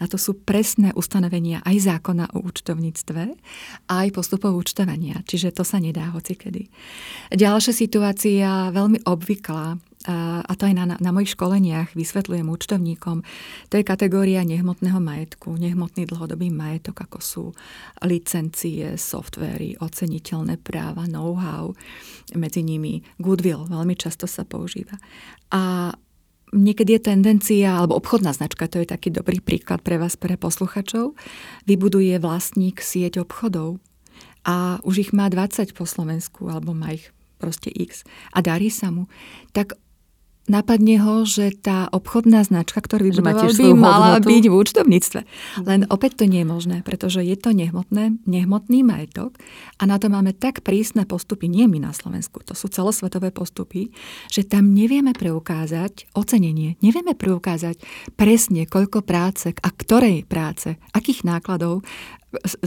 na 0.01 0.07
to 0.09 0.17
sú 0.17 0.41
presné 0.43 0.95
ustanovenia 0.97 1.61
aj 1.67 1.77
zákona 1.77 2.35
o 2.35 2.43
účtovníctve, 2.47 3.23
aj 3.91 4.07
postupov 4.15 4.57
účtovania. 4.57 5.21
Čiže 5.27 5.55
to 5.55 5.63
sa 5.67 5.77
nedá 5.83 6.09
hocikedy. 6.15 6.73
Ďalšia 7.35 7.75
situácia, 7.75 8.75
veľmi 8.75 9.05
obvyklá, 9.07 9.79
a 10.09 10.53
to 10.57 10.65
aj 10.65 10.73
na, 10.73 10.97
na 10.97 11.11
mojich 11.13 11.37
školeniach 11.37 11.93
vysvetľujem 11.93 12.49
účtovníkom, 12.49 13.21
to 13.69 13.75
je 13.77 13.85
kategória 13.85 14.41
nehmotného 14.49 14.97
majetku, 14.97 15.53
nehmotný 15.61 16.09
dlhodobý 16.09 16.49
majetok, 16.49 17.05
ako 17.05 17.19
sú 17.21 17.45
licencie, 18.01 18.97
softvery, 18.97 19.77
oceniteľné 19.77 20.57
práva, 20.57 21.05
know-how, 21.05 21.77
medzi 22.33 22.65
nimi 22.65 23.05
goodwill, 23.21 23.69
veľmi 23.69 23.93
často 23.93 24.25
sa 24.25 24.49
používa. 24.49 24.97
A 25.53 25.93
niekedy 26.57 26.97
je 26.97 27.07
tendencia, 27.13 27.77
alebo 27.77 28.01
obchodná 28.01 28.33
značka, 28.33 28.73
to 28.73 28.81
je 28.81 28.89
taký 28.89 29.13
dobrý 29.13 29.45
príklad 29.45 29.85
pre 29.85 30.01
vás, 30.01 30.17
pre 30.17 30.41
posluchačov, 30.41 31.13
vybuduje 31.69 32.17
vlastník 32.25 32.81
sieť 32.81 33.21
obchodov 33.21 33.77
a 34.49 34.81
už 34.81 34.97
ich 34.97 35.11
má 35.13 35.29
20 35.29 35.77
po 35.77 35.85
Slovensku, 35.85 36.49
alebo 36.49 36.73
má 36.73 36.97
ich 36.97 37.13
proste 37.37 37.69
x 37.69 38.05
a 38.33 38.41
darí 38.41 38.73
sa 38.73 38.89
mu, 38.89 39.09
tak 39.53 39.77
napadne 40.51 40.99
ho, 40.99 41.23
že 41.23 41.55
tá 41.55 41.87
obchodná 41.95 42.43
značka, 42.43 42.83
ktorú 42.83 43.15
vybudoval, 43.15 43.55
by 43.55 43.67
mala 43.73 44.19
hodnotu. 44.19 44.29
byť 44.35 44.45
v 44.51 44.55
účtovníctve. 44.59 45.21
Len 45.63 45.81
opäť 45.87 46.21
to 46.21 46.25
nie 46.27 46.43
je 46.43 46.49
možné, 46.51 46.77
pretože 46.83 47.23
je 47.23 47.39
to 47.39 47.55
nehmotné, 47.55 48.19
nehmotný 48.27 48.83
majetok 48.83 49.39
a 49.79 49.87
na 49.87 50.03
to 50.03 50.11
máme 50.11 50.35
tak 50.35 50.67
prísne 50.67 51.07
postupy, 51.07 51.47
nie 51.47 51.71
my 51.71 51.79
na 51.79 51.95
Slovensku, 51.95 52.43
to 52.43 52.59
sú 52.59 52.67
celosvetové 52.67 53.31
postupy, 53.31 53.95
že 54.27 54.43
tam 54.43 54.75
nevieme 54.75 55.15
preukázať 55.15 56.11
ocenenie, 56.19 56.75
nevieme 56.83 57.15
preukázať 57.15 57.79
presne, 58.19 58.67
koľko 58.67 59.07
práce 59.07 59.55
a 59.55 59.69
ktorej 59.71 60.27
práce, 60.27 60.75
akých 60.91 61.23
nákladov 61.23 61.87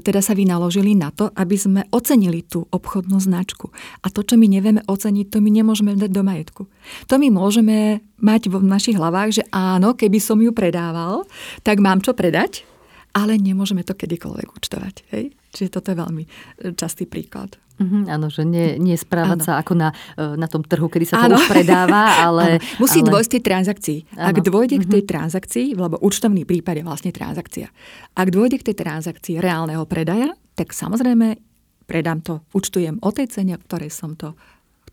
teda 0.04 0.20
sa 0.20 0.36
vynaložili 0.36 0.92
na 0.92 1.12
to, 1.16 1.32
aby 1.40 1.56
sme 1.56 1.82
ocenili 1.96 2.44
tú 2.44 2.68
obchodnú 2.68 3.16
značku. 3.20 3.72
A 4.04 4.12
to, 4.12 4.20
čo 4.24 4.36
my 4.36 4.48
nevieme 4.52 4.84
oceniť, 4.84 5.32
to 5.32 5.40
my 5.40 5.50
nemôžeme 5.52 5.96
dať 5.96 6.12
do 6.12 6.24
majetku. 6.24 6.64
To 7.08 7.16
my 7.16 7.32
môžeme 7.32 8.04
mať 8.20 8.52
v 8.52 8.60
našich 8.60 9.00
hlavách, 9.00 9.40
že 9.40 9.44
áno, 9.56 9.96
keby 9.96 10.20
som 10.20 10.40
ju 10.44 10.52
predával, 10.52 11.24
tak 11.64 11.80
mám 11.80 12.04
čo 12.04 12.12
predať, 12.12 12.68
ale 13.16 13.40
nemôžeme 13.40 13.88
to 13.88 13.96
kedykoľvek 13.96 14.48
účtovať. 14.52 14.96
Hej? 15.16 15.32
Čiže 15.54 15.70
toto 15.70 15.94
je 15.94 15.98
veľmi 16.02 16.24
e, 16.26 16.30
častý 16.74 17.06
príklad. 17.06 17.62
Mm-hmm, 17.74 18.04
áno, 18.06 18.30
že 18.30 18.46
nie, 18.46 18.78
nie 18.78 18.94
správať 18.94 19.40
áno. 19.42 19.46
sa 19.46 19.54
ako 19.58 19.74
na, 19.74 19.90
e, 20.14 20.38
na 20.38 20.46
tom 20.46 20.62
trhu, 20.62 20.90
kedy 20.90 21.06
sa 21.10 21.26
to 21.26 21.38
už 21.38 21.50
predáva, 21.50 22.14
ale... 22.26 22.58
Áno. 22.62 22.82
Musí 22.82 23.02
ale... 23.02 23.10
dôjsť 23.10 23.32
tej 23.38 23.44
transakcii. 23.46 24.00
Áno. 24.14 24.30
Ak 24.30 24.36
dôjde 24.46 24.76
k 24.82 24.86
tej 24.90 25.04
mhm. 25.06 25.10
transakcii, 25.10 25.68
lebo 25.78 25.96
účtovný 26.02 26.44
prípad 26.46 26.82
je 26.82 26.84
vlastne 26.86 27.12
transakcia. 27.14 27.68
Ak 28.14 28.28
dôjde 28.30 28.62
k 28.62 28.74
tej 28.74 28.76
transakcii 28.82 29.42
reálneho 29.42 29.86
predaja, 29.90 30.34
tak 30.54 30.74
samozrejme 30.74 31.38
predám 31.90 32.22
to, 32.22 32.46
účtujem 32.54 33.02
o 33.02 33.10
tej 33.10 33.30
cene, 33.30 33.58
ktorej 33.58 33.94
som 33.94 34.18
to 34.18 34.38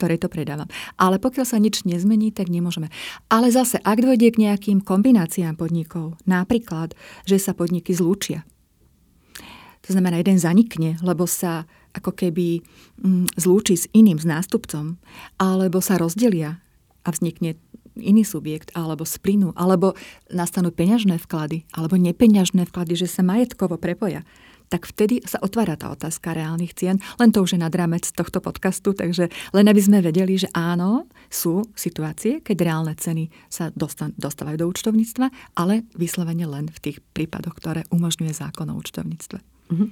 ktorej 0.01 0.17
to 0.17 0.33
predávam. 0.33 0.65
Ale 0.97 1.21
pokiaľ 1.21 1.45
sa 1.45 1.61
nič 1.61 1.85
nezmení, 1.85 2.33
tak 2.33 2.49
nemôžeme. 2.49 2.89
Ale 3.29 3.53
zase, 3.53 3.77
ak 3.85 4.01
dôjde 4.01 4.33
k 4.33 4.49
nejakým 4.49 4.81
kombináciám 4.81 5.61
podnikov, 5.61 6.17
napríklad, 6.25 6.97
že 7.29 7.37
sa 7.37 7.53
podniky 7.53 7.93
zlúčia, 7.93 8.49
to 9.81 9.97
znamená, 9.97 10.21
jeden 10.21 10.37
zanikne, 10.37 11.01
lebo 11.01 11.25
sa 11.25 11.65
ako 11.97 12.15
keby 12.15 12.63
mm, 13.01 13.35
zlúči 13.35 13.75
s 13.75 13.87
iným, 13.91 14.21
s 14.21 14.29
nástupcom, 14.29 15.01
alebo 15.41 15.83
sa 15.83 15.99
rozdelia 15.99 16.63
a 17.03 17.09
vznikne 17.11 17.57
iný 17.99 18.23
subjekt, 18.23 18.71
alebo 18.79 19.03
splynú, 19.03 19.51
alebo 19.59 19.99
nastanú 20.31 20.71
peňažné 20.71 21.19
vklady, 21.19 21.67
alebo 21.75 21.99
nepeňažné 21.99 22.71
vklady, 22.71 22.95
že 22.95 23.09
sa 23.11 23.27
majetkovo 23.27 23.77
prepoja 23.77 24.23
tak 24.71 24.87
vtedy 24.87 25.19
sa 25.27 25.43
otvára 25.43 25.75
tá 25.75 25.91
otázka 25.91 26.31
reálnych 26.31 26.79
cien. 26.79 27.03
Len 27.19 27.35
to 27.35 27.43
už 27.43 27.59
je 27.59 27.61
nad 27.61 27.75
rámec 27.75 28.07
tohto 28.15 28.39
podcastu, 28.39 28.95
takže 28.95 29.27
len 29.51 29.67
aby 29.67 29.83
sme 29.83 29.99
vedeli, 29.99 30.39
že 30.39 30.47
áno, 30.55 31.11
sú 31.27 31.67
situácie, 31.75 32.39
keď 32.39 32.71
reálne 32.71 32.95
ceny 32.95 33.35
sa 33.51 33.75
dostávajú 34.15 34.57
do 34.57 34.71
účtovníctva, 34.71 35.59
ale 35.59 35.83
vyslovene 35.99 36.47
len 36.47 36.71
v 36.71 36.79
tých 36.79 37.03
prípadoch, 37.03 37.59
ktoré 37.59 37.83
umožňuje 37.91 38.31
zákon 38.31 38.71
o 38.71 38.79
účtovníctve. 38.79 39.60
Mhm. 39.71 39.87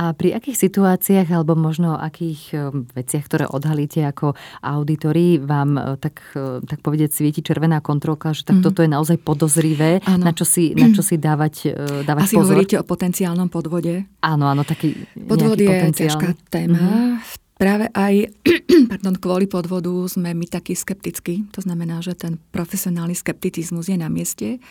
A 0.00 0.16
pri 0.16 0.32
akých 0.34 0.56
situáciách 0.56 1.28
alebo 1.28 1.52
možno 1.52 1.94
akých 1.94 2.40
e, 2.56 2.58
veciach, 2.96 3.24
ktoré 3.28 3.44
odhalíte 3.44 4.00
ako 4.08 4.32
auditori, 4.64 5.36
vám 5.36 5.76
e, 5.76 5.82
tak, 6.00 6.24
e, 6.32 6.64
tak 6.64 6.80
povedať 6.80 7.12
svieti 7.12 7.44
červená 7.44 7.84
kontrolka, 7.84 8.32
že 8.32 8.48
tak 8.48 8.58
mm-hmm. 8.58 8.66
toto 8.66 8.80
je 8.80 8.90
naozaj 8.90 9.16
podozrivé, 9.20 10.00
na 10.08 10.32
čo, 10.32 10.48
si, 10.48 10.72
na 10.72 10.88
čo 10.88 11.04
si 11.04 11.20
dávať, 11.28 11.76
dávať 12.08 12.24
Asi 12.24 12.36
pozor? 12.40 12.56
hovoríte 12.56 12.80
o 12.80 12.84
potenciálnom 12.88 13.52
podvode? 13.52 14.08
Áno, 14.24 14.48
áno, 14.48 14.64
taký 14.64 14.96
Podvod 15.14 15.60
je 15.60 15.92
ťažká 15.92 16.48
téma. 16.48 16.80
Mm-hmm. 16.80 17.46
Práve 17.58 17.90
aj 17.90 18.14
pardon, 18.94 19.16
kvôli 19.18 19.50
podvodu 19.50 19.90
sme 20.06 20.30
my 20.32 20.46
takí 20.46 20.78
skeptickí. 20.78 21.50
To 21.52 21.60
znamená, 21.60 21.98
že 22.00 22.14
ten 22.14 22.38
profesionálny 22.54 23.18
skepticizmus 23.18 23.90
je 23.90 23.98
na 23.98 24.06
mieste. 24.06 24.62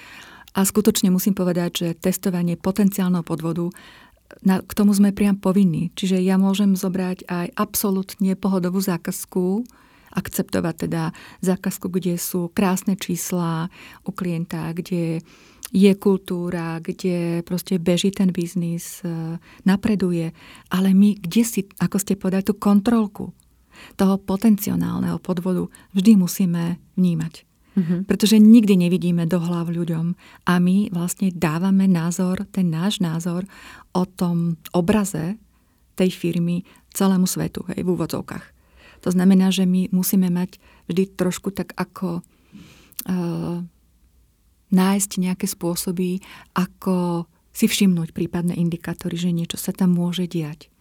A 0.57 0.65
skutočne 0.65 1.13
musím 1.13 1.37
povedať, 1.37 1.69
že 1.77 1.87
testovanie 1.93 2.57
potenciálneho 2.57 3.21
podvodu 3.21 3.69
na, 4.43 4.61
k 4.61 4.71
tomu 4.75 4.91
sme 4.93 5.15
priam 5.15 5.39
povinní. 5.39 5.89
Čiže 5.95 6.19
ja 6.19 6.35
môžem 6.35 6.75
zobrať 6.75 7.27
aj 7.27 7.47
absolútne 7.55 8.35
pohodovú 8.35 8.79
zákazku, 8.83 9.63
akceptovať 10.11 10.75
teda 10.87 11.03
zákazku, 11.43 11.91
kde 11.91 12.17
sú 12.17 12.49
krásne 12.51 12.97
čísla 12.97 13.69
u 14.07 14.11
klienta, 14.11 14.71
kde 14.73 15.21
je 15.75 15.91
kultúra, 15.99 16.79
kde 16.79 17.43
proste 17.43 17.75
beží 17.75 18.15
ten 18.15 18.31
biznis, 18.31 19.03
e, 19.03 19.35
napreduje. 19.67 20.31
Ale 20.71 20.95
my, 20.95 21.19
kde 21.19 21.43
si, 21.43 21.61
ako 21.83 21.97
ste 21.99 22.15
povedali, 22.15 22.47
tú 22.47 22.55
kontrolku 22.55 23.35
toho 23.99 24.15
potenciálneho 24.17 25.19
podvodu 25.19 25.67
vždy 25.91 26.11
musíme 26.17 26.79
vnímať. 26.95 27.43
Mm-hmm. 27.77 28.09
Pretože 28.09 28.41
nikdy 28.41 28.73
nevidíme 28.73 29.29
do 29.29 29.37
hlav 29.37 29.69
ľuďom 29.69 30.17
a 30.49 30.53
my 30.57 30.89
vlastne 30.89 31.29
dávame 31.29 31.85
názor, 31.85 32.49
ten 32.49 32.73
náš 32.73 32.97
názor 32.97 33.45
o 33.93 34.01
tom 34.09 34.57
obraze 34.73 35.37
tej 35.93 36.09
firmy 36.09 36.65
celému 36.89 37.29
svetu, 37.29 37.61
hej, 37.69 37.85
v 37.85 37.93
úvodzovkách. 37.93 38.45
To 39.05 39.09
znamená, 39.13 39.53
že 39.53 39.69
my 39.69 39.93
musíme 39.93 40.33
mať 40.33 40.57
vždy 40.89 41.13
trošku 41.13 41.53
tak 41.53 41.77
ako 41.77 42.25
uh, 42.25 43.61
nájsť 44.73 45.11
nejaké 45.21 45.45
spôsoby, 45.45 46.17
ako 46.57 47.29
si 47.53 47.69
všimnúť 47.69 48.13
prípadné 48.13 48.57
indikátory, 48.57 49.17
že 49.17 49.33
niečo 49.33 49.57
sa 49.57 49.69
tam 49.69 49.93
môže 49.93 50.25
diať. 50.25 50.73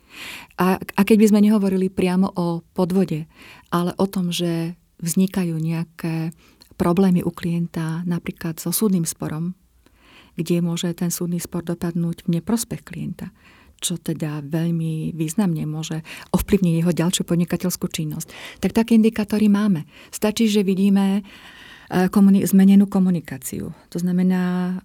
A, 0.57 0.81
a 0.81 1.01
keď 1.05 1.17
by 1.21 1.27
sme 1.29 1.45
nehovorili 1.45 1.93
priamo 1.93 2.33
o 2.33 2.65
podvode, 2.73 3.29
ale 3.69 3.93
o 4.01 4.07
tom, 4.09 4.33
že 4.33 4.77
vznikajú 5.01 5.61
nejaké 5.61 6.33
problémy 6.77 7.25
u 7.25 7.33
klienta 7.33 8.05
napríklad 8.05 8.61
so 8.61 8.71
súdnym 8.71 9.09
sporom, 9.09 9.57
kde 10.37 10.61
môže 10.61 10.93
ten 10.93 11.09
súdny 11.09 11.41
spor 11.41 11.65
dopadnúť 11.65 12.29
v 12.29 12.39
neprospech 12.39 12.85
klienta, 12.85 13.33
čo 13.81 13.97
teda 13.97 14.45
veľmi 14.45 15.17
významne 15.17 15.65
môže 15.65 16.05
ovplyvniť 16.33 16.75
jeho 16.81 16.93
ďalšiu 16.93 17.25
podnikateľskú 17.25 17.89
činnosť. 17.89 18.61
Tak 18.61 18.77
také 18.77 18.97
indikátory 18.97 19.49
máme. 19.49 19.89
Stačí, 20.13 20.49
že 20.49 20.65
vidíme 20.65 21.21
eh, 21.21 22.09
komuni- 22.13 22.45
zmenenú 22.45 22.85
komunikáciu. 22.89 23.73
To 23.73 23.99
znamená, 23.99 24.77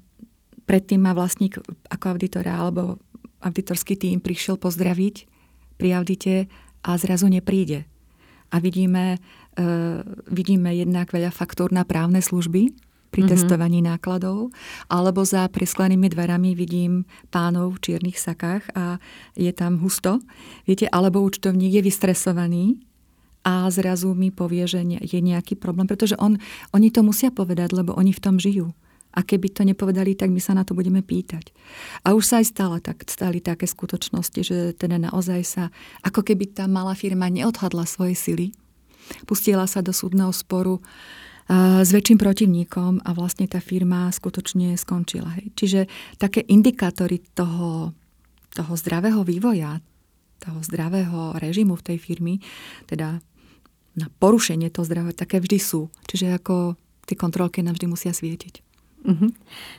predtým 0.63 1.03
má 1.03 1.11
vlastník 1.11 1.59
ako 1.91 2.15
auditora 2.15 2.55
alebo 2.55 2.99
auditorský 3.43 3.99
tým 3.99 4.23
prišiel 4.23 4.55
pozdraviť 4.55 5.27
pri 5.75 5.89
audite 5.99 6.35
a 6.87 6.95
zrazu 6.95 7.27
nepríde. 7.27 7.83
A 8.51 8.59
vidíme 8.59 9.15
E, 9.15 9.40
vidíme 10.32 10.72
jednak 10.72 11.12
veľa 11.12 11.32
faktúr 11.32 11.76
na 11.76 11.84
právne 11.84 12.24
služby 12.24 12.72
pri 13.12 13.28
mm-hmm. 13.28 13.32
testovaní 13.36 13.84
nákladov, 13.84 14.56
alebo 14.88 15.28
za 15.28 15.43
presklenými 15.52 16.08
dverami 16.08 16.56
vidím 16.56 17.04
pánov 17.28 17.76
v 17.76 17.82
čiernych 17.84 18.16
sakách 18.16 18.72
a 18.72 19.04
je 19.36 19.52
tam 19.52 19.84
husto. 19.84 20.24
Viete, 20.64 20.88
alebo 20.88 21.20
účtovník 21.20 21.76
je 21.76 21.84
vystresovaný 21.84 22.80
a 23.43 23.68
zrazu 23.68 24.16
mi 24.16 24.32
povie, 24.32 24.64
že 24.64 24.80
je 24.86 25.20
nejaký 25.20 25.60
problém, 25.60 25.91
pretože 25.91 26.16
on, 26.16 26.39
oni 26.72 26.88
to 26.88 27.04
musia 27.04 27.36
povedať, 27.36 27.76
lebo 27.76 27.91
oni 27.99 28.16
v 28.16 28.24
tom 28.24 28.39
žijú. 28.39 28.72
A 29.12 29.28
keby 29.28 29.52
to 29.52 29.68
nepovedali, 29.68 30.16
tak 30.16 30.32
my 30.32 30.39
sa 30.39 30.56
na 30.56 30.64
to 30.64 30.72
budeme 30.72 31.04
pýtať. 31.04 31.52
A 32.08 32.16
už 32.16 32.24
sa 32.24 32.39
aj 32.39 32.47
stala, 32.47 32.80
tak, 32.80 33.04
stali 33.12 33.43
také 33.43 33.68
skutočnosti, 33.68 34.39
že 34.39 34.58
teda 34.72 34.95
naozaj 34.95 35.41
sa, 35.43 35.64
ako 35.99 36.24
keby 36.24 36.56
tá 36.56 36.64
malá 36.64 36.95
firma 36.95 37.28
neodhadla 37.28 37.84
svoje 37.84 38.16
sily, 38.16 38.56
pustila 39.26 39.66
sa 39.68 39.84
do 39.84 39.93
súdneho 39.95 40.32
sporu 40.36 40.80
s 41.82 41.89
väčším 41.91 42.16
protivníkom 42.16 43.03
a 43.03 43.12
vlastne 43.12 43.43
tá 43.43 43.59
firma 43.59 44.07
skutočne 44.07 44.80
skončila. 44.80 45.36
Hej. 45.36 45.45
Čiže 45.59 45.80
také 46.16 46.47
indikátory 46.47 47.20
toho, 47.36 47.91
toho 48.55 48.74
zdravého 48.80 49.20
vývoja, 49.28 49.84
toho 50.39 50.64
zdravého 50.64 51.36
režimu 51.36 51.76
v 51.76 51.86
tej 51.91 51.97
firmy, 51.99 52.39
teda 52.88 53.20
na 53.99 54.07
porušenie 54.24 54.72
toho 54.72 54.88
zdravia, 54.88 55.12
také 55.12 55.43
vždy 55.43 55.59
sú. 55.59 55.91
Čiže 56.07 56.39
ako 56.39 56.80
tie 57.03 57.20
kontrolky 57.20 57.59
nám 57.59 57.76
vždy 57.76 57.88
musia 57.91 58.16
svietiť. 58.16 58.70
Uh-huh. 59.12 59.30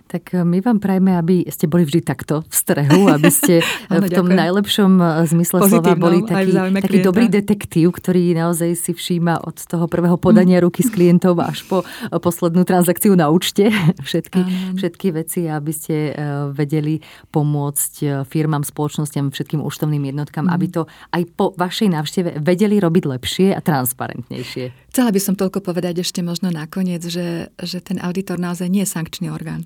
Tak 0.06 0.36
e, 0.36 0.44
my 0.44 0.60
vám 0.60 0.76
prajme, 0.76 1.16
aby 1.16 1.48
ste 1.48 1.64
boli 1.64 1.88
vždy 1.88 2.04
takto 2.04 2.44
v 2.44 2.54
strehu, 2.54 3.08
aby 3.08 3.30
ste 3.32 3.64
ano, 3.92 4.04
v 4.04 4.12
tom 4.12 4.28
ďakujem. 4.28 4.40
najlepšom 4.44 4.92
e, 5.00 5.04
zmysle 5.32 5.58
slova 5.64 5.96
boli 5.96 6.20
taký, 6.20 6.52
taký 6.52 6.98
dobrý 7.00 7.26
detektív, 7.32 7.96
ktorý 7.96 8.36
naozaj 8.36 8.76
si 8.76 8.92
všíma 8.92 9.48
od 9.48 9.56
toho 9.56 9.88
prvého 9.88 10.20
podania 10.20 10.60
uh-huh. 10.60 10.68
ruky 10.68 10.84
s 10.84 10.92
klientov 10.92 11.40
až 11.40 11.64
po 11.64 11.80
poslednú 12.12 12.68
transakciu 12.68 13.16
na 13.16 13.32
účte 13.32 13.72
všetky, 14.06 14.40
všetky 14.76 15.06
veci, 15.16 15.48
aby 15.48 15.72
ste 15.72 16.14
vedeli 16.52 17.00
pomôcť 17.32 18.24
firmám, 18.28 18.68
spoločnostiam, 18.68 19.32
všetkým 19.32 19.64
účtovným 19.64 20.12
jednotkám, 20.12 20.44
uh-huh. 20.44 20.56
aby 20.60 20.66
to 20.68 20.82
aj 21.14 21.22
po 21.32 21.56
vašej 21.56 21.88
návšteve 21.88 22.28
vedeli 22.42 22.76
robiť 22.76 23.04
lepšie 23.08 23.48
a 23.56 23.60
transparentnejšie. 23.64 24.81
Chcela 24.92 25.08
by 25.08 25.20
som 25.24 25.40
toľko 25.40 25.64
povedať 25.64 26.04
ešte 26.04 26.20
možno 26.20 26.52
nakoniec, 26.52 27.00
že, 27.08 27.48
že 27.56 27.80
ten 27.80 27.96
auditor 27.96 28.36
naozaj 28.36 28.68
nie 28.68 28.84
je 28.84 28.92
sankčný 28.92 29.32
orgán. 29.32 29.64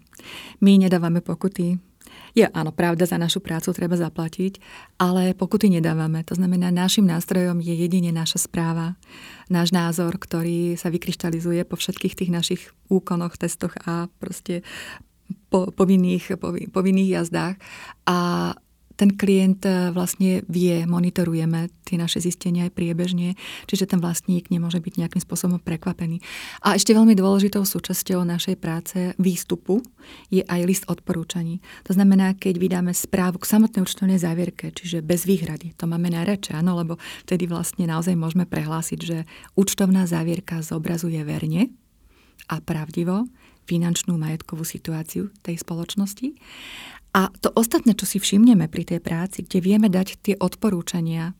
My 0.63 0.79
nedávame 0.79 1.19
pokuty. 1.19 1.83
Je 2.39 2.47
áno, 2.47 2.71
pravda, 2.71 3.11
za 3.11 3.19
našu 3.19 3.43
prácu 3.43 3.75
treba 3.75 3.99
zaplatiť, 3.99 4.63
ale 5.03 5.35
pokuty 5.35 5.67
nedávame. 5.67 6.23
To 6.31 6.39
znamená, 6.39 6.71
našim 6.71 7.11
nástrojom 7.11 7.59
je 7.59 7.75
jedine 7.75 8.15
naša 8.15 8.47
správa, 8.47 8.95
náš 9.51 9.75
názor, 9.75 10.15
ktorý 10.15 10.79
sa 10.79 10.95
vykryštalizuje 10.95 11.67
po 11.67 11.75
všetkých 11.75 12.15
tých 12.15 12.31
našich 12.31 12.63
úkonoch, 12.87 13.35
testoch 13.35 13.75
a 13.83 14.07
proste 14.23 14.63
po, 15.51 15.75
povinných, 15.75 16.39
povinných 16.71 17.19
jazdách. 17.19 17.59
A 18.07 18.19
ten 18.97 19.13
klient 19.13 19.63
e, 19.69 19.93
vlastne 19.93 20.43
vie, 20.49 20.89
monitorujeme 20.89 21.69
tie 21.85 22.01
naše 22.01 22.19
zistenia 22.19 22.67
aj 22.67 22.73
priebežne, 22.75 23.37
čiže 23.69 23.87
ten 23.87 24.01
vlastník 24.03 24.49
nemôže 24.49 24.81
byť 24.83 24.95
nejakým 24.99 25.23
spôsobom 25.23 25.61
prekvapený. 25.63 26.19
A 26.65 26.75
ešte 26.75 26.97
veľmi 26.97 27.15
dôležitou 27.15 27.63
súčasťou 27.63 28.25
našej 28.27 28.57
práce 28.59 29.15
výstupu 29.21 29.85
je 30.33 30.43
aj 30.43 30.61
list 30.67 30.85
odporúčaní. 30.89 31.63
To 31.87 31.95
znamená, 31.95 32.35
keď 32.35 32.59
vydáme 32.59 32.91
správu 32.97 33.39
k 33.39 33.47
samotnej 33.47 33.85
účtovnej 33.85 34.19
závierke, 34.19 34.73
čiže 34.73 35.05
bez 35.05 35.29
výhrady, 35.29 35.77
to 35.77 35.87
máme 35.87 36.11
najradšej, 36.11 36.59
áno, 36.59 36.81
lebo 36.81 36.99
vtedy 37.29 37.47
vlastne 37.47 37.87
naozaj 37.87 38.19
môžeme 38.19 38.49
prehlásiť, 38.49 38.99
že 38.99 39.29
účtovná 39.55 40.09
závierka 40.09 40.65
zobrazuje 40.65 41.23
verne 41.23 41.71
a 42.51 42.63
pravdivo 42.63 43.27
finančnú 43.67 44.15
majetkovú 44.17 44.63
situáciu 44.63 45.35
tej 45.43 45.61
spoločnosti. 45.61 46.39
A 47.17 47.29
to 47.43 47.51
ostatné, 47.53 47.99
čo 47.99 48.07
si 48.07 48.23
všimneme 48.23 48.71
pri 48.71 48.87
tej 48.87 49.01
práci, 49.03 49.43
kde 49.43 49.59
vieme 49.61 49.89
dať 49.91 50.09
tie 50.23 50.35
odporúčania, 50.39 51.35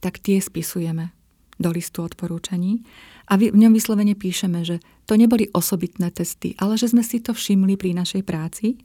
tak 0.00 0.18
tie 0.18 0.40
spisujeme 0.40 1.12
do 1.60 1.68
listu 1.68 2.00
odporúčaní 2.00 2.80
a 3.28 3.36
v 3.36 3.52
ňom 3.52 3.76
vyslovene 3.76 4.16
píšeme, 4.16 4.64
že 4.64 4.80
to 5.04 5.14
neboli 5.14 5.46
osobitné 5.52 6.08
testy, 6.10 6.56
ale 6.56 6.80
že 6.80 6.90
sme 6.90 7.04
si 7.04 7.20
to 7.20 7.36
všimli 7.36 7.76
pri 7.76 7.92
našej 7.94 8.24
práci 8.24 8.80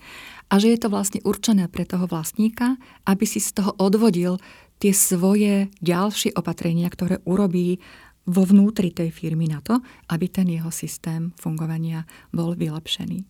a 0.51 0.59
že 0.59 0.75
je 0.75 0.79
to 0.83 0.91
vlastne 0.91 1.23
určené 1.23 1.71
pre 1.71 1.87
toho 1.87 2.05
vlastníka, 2.05 2.75
aby 3.07 3.23
si 3.23 3.39
z 3.39 3.57
toho 3.57 3.71
odvodil 3.79 4.37
tie 4.77 4.91
svoje 4.91 5.71
ďalšie 5.79 6.35
opatrenia, 6.35 6.91
ktoré 6.91 7.23
urobí 7.23 7.79
vo 8.25 8.41
vnútri 8.41 8.89
tej 8.89 9.13
firmy 9.13 9.45
na 9.45 9.61
to, 9.61 9.77
aby 10.09 10.25
ten 10.29 10.49
jeho 10.49 10.73
systém 10.73 11.29
fungovania 11.37 12.09
bol 12.33 12.57
vylepšený. 12.57 13.21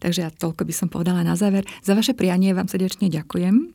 Takže 0.00 0.20
ja 0.24 0.30
toľko 0.32 0.64
by 0.64 0.74
som 0.76 0.88
povedala 0.88 1.20
na 1.20 1.36
záver. 1.36 1.68
Za 1.84 1.92
vaše 1.92 2.16
prianie 2.16 2.56
vám 2.56 2.68
srdečne 2.68 3.12
ďakujem. 3.12 3.72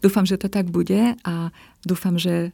Dúfam, 0.00 0.24
že 0.24 0.38
to 0.38 0.46
tak 0.46 0.70
bude 0.70 1.18
a 1.26 1.34
dúfam, 1.82 2.16
že 2.16 2.48
e, 2.48 2.50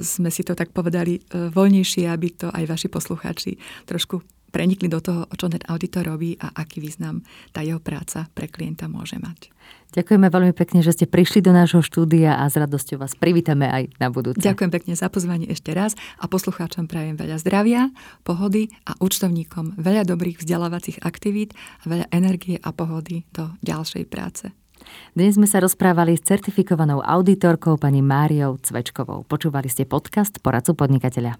sme 0.00 0.32
si 0.32 0.42
to 0.42 0.56
tak 0.56 0.72
povedali 0.72 1.20
e, 1.20 1.52
voľnejšie, 1.52 2.08
aby 2.08 2.28
to 2.34 2.48
aj 2.48 2.64
vaši 2.64 2.88
poslucháči 2.88 3.52
trošku 3.84 4.24
prenikli 4.48 4.88
do 4.88 5.00
toho, 5.00 5.28
čo 5.36 5.46
ten 5.52 5.62
auditor 5.68 6.08
robí 6.08 6.36
a 6.40 6.52
aký 6.56 6.80
význam 6.80 7.24
tá 7.52 7.60
jeho 7.60 7.80
práca 7.80 8.28
pre 8.32 8.48
klienta 8.48 8.88
môže 8.88 9.20
mať. 9.20 9.52
Ďakujeme 9.88 10.28
veľmi 10.28 10.52
pekne, 10.52 10.84
že 10.84 10.92
ste 10.92 11.06
prišli 11.08 11.40
do 11.40 11.52
nášho 11.52 11.80
štúdia 11.80 12.36
a 12.36 12.44
s 12.48 12.60
radosťou 12.60 13.00
vás 13.00 13.16
privítame 13.16 13.68
aj 13.68 13.82
na 13.96 14.12
budúce. 14.12 14.40
Ďakujem 14.40 14.72
pekne 14.72 14.92
za 14.96 15.08
pozvanie 15.08 15.48
ešte 15.48 15.72
raz 15.72 15.96
a 16.20 16.28
poslucháčom 16.28 16.84
prajem 16.84 17.16
veľa 17.16 17.40
zdravia, 17.40 17.88
pohody 18.20 18.68
a 18.84 18.96
účtovníkom 19.00 19.80
veľa 19.80 20.04
dobrých 20.04 20.44
vzdelávacích 20.44 21.00
aktivít 21.04 21.56
a 21.84 21.88
veľa 21.88 22.06
energie 22.12 22.60
a 22.60 22.68
pohody 22.72 23.24
do 23.32 23.48
ďalšej 23.64 24.04
práce. 24.12 24.52
Dnes 25.16 25.34
sme 25.34 25.48
sa 25.48 25.58
rozprávali 25.58 26.14
s 26.14 26.22
certifikovanou 26.22 27.02
auditorkou 27.02 27.76
pani 27.80 27.98
Máriou 28.04 28.62
Cvečkovou. 28.62 29.26
Počúvali 29.26 29.66
ste 29.66 29.84
podcast 29.88 30.38
Poradcu 30.38 30.78
podnikateľa. 30.78 31.34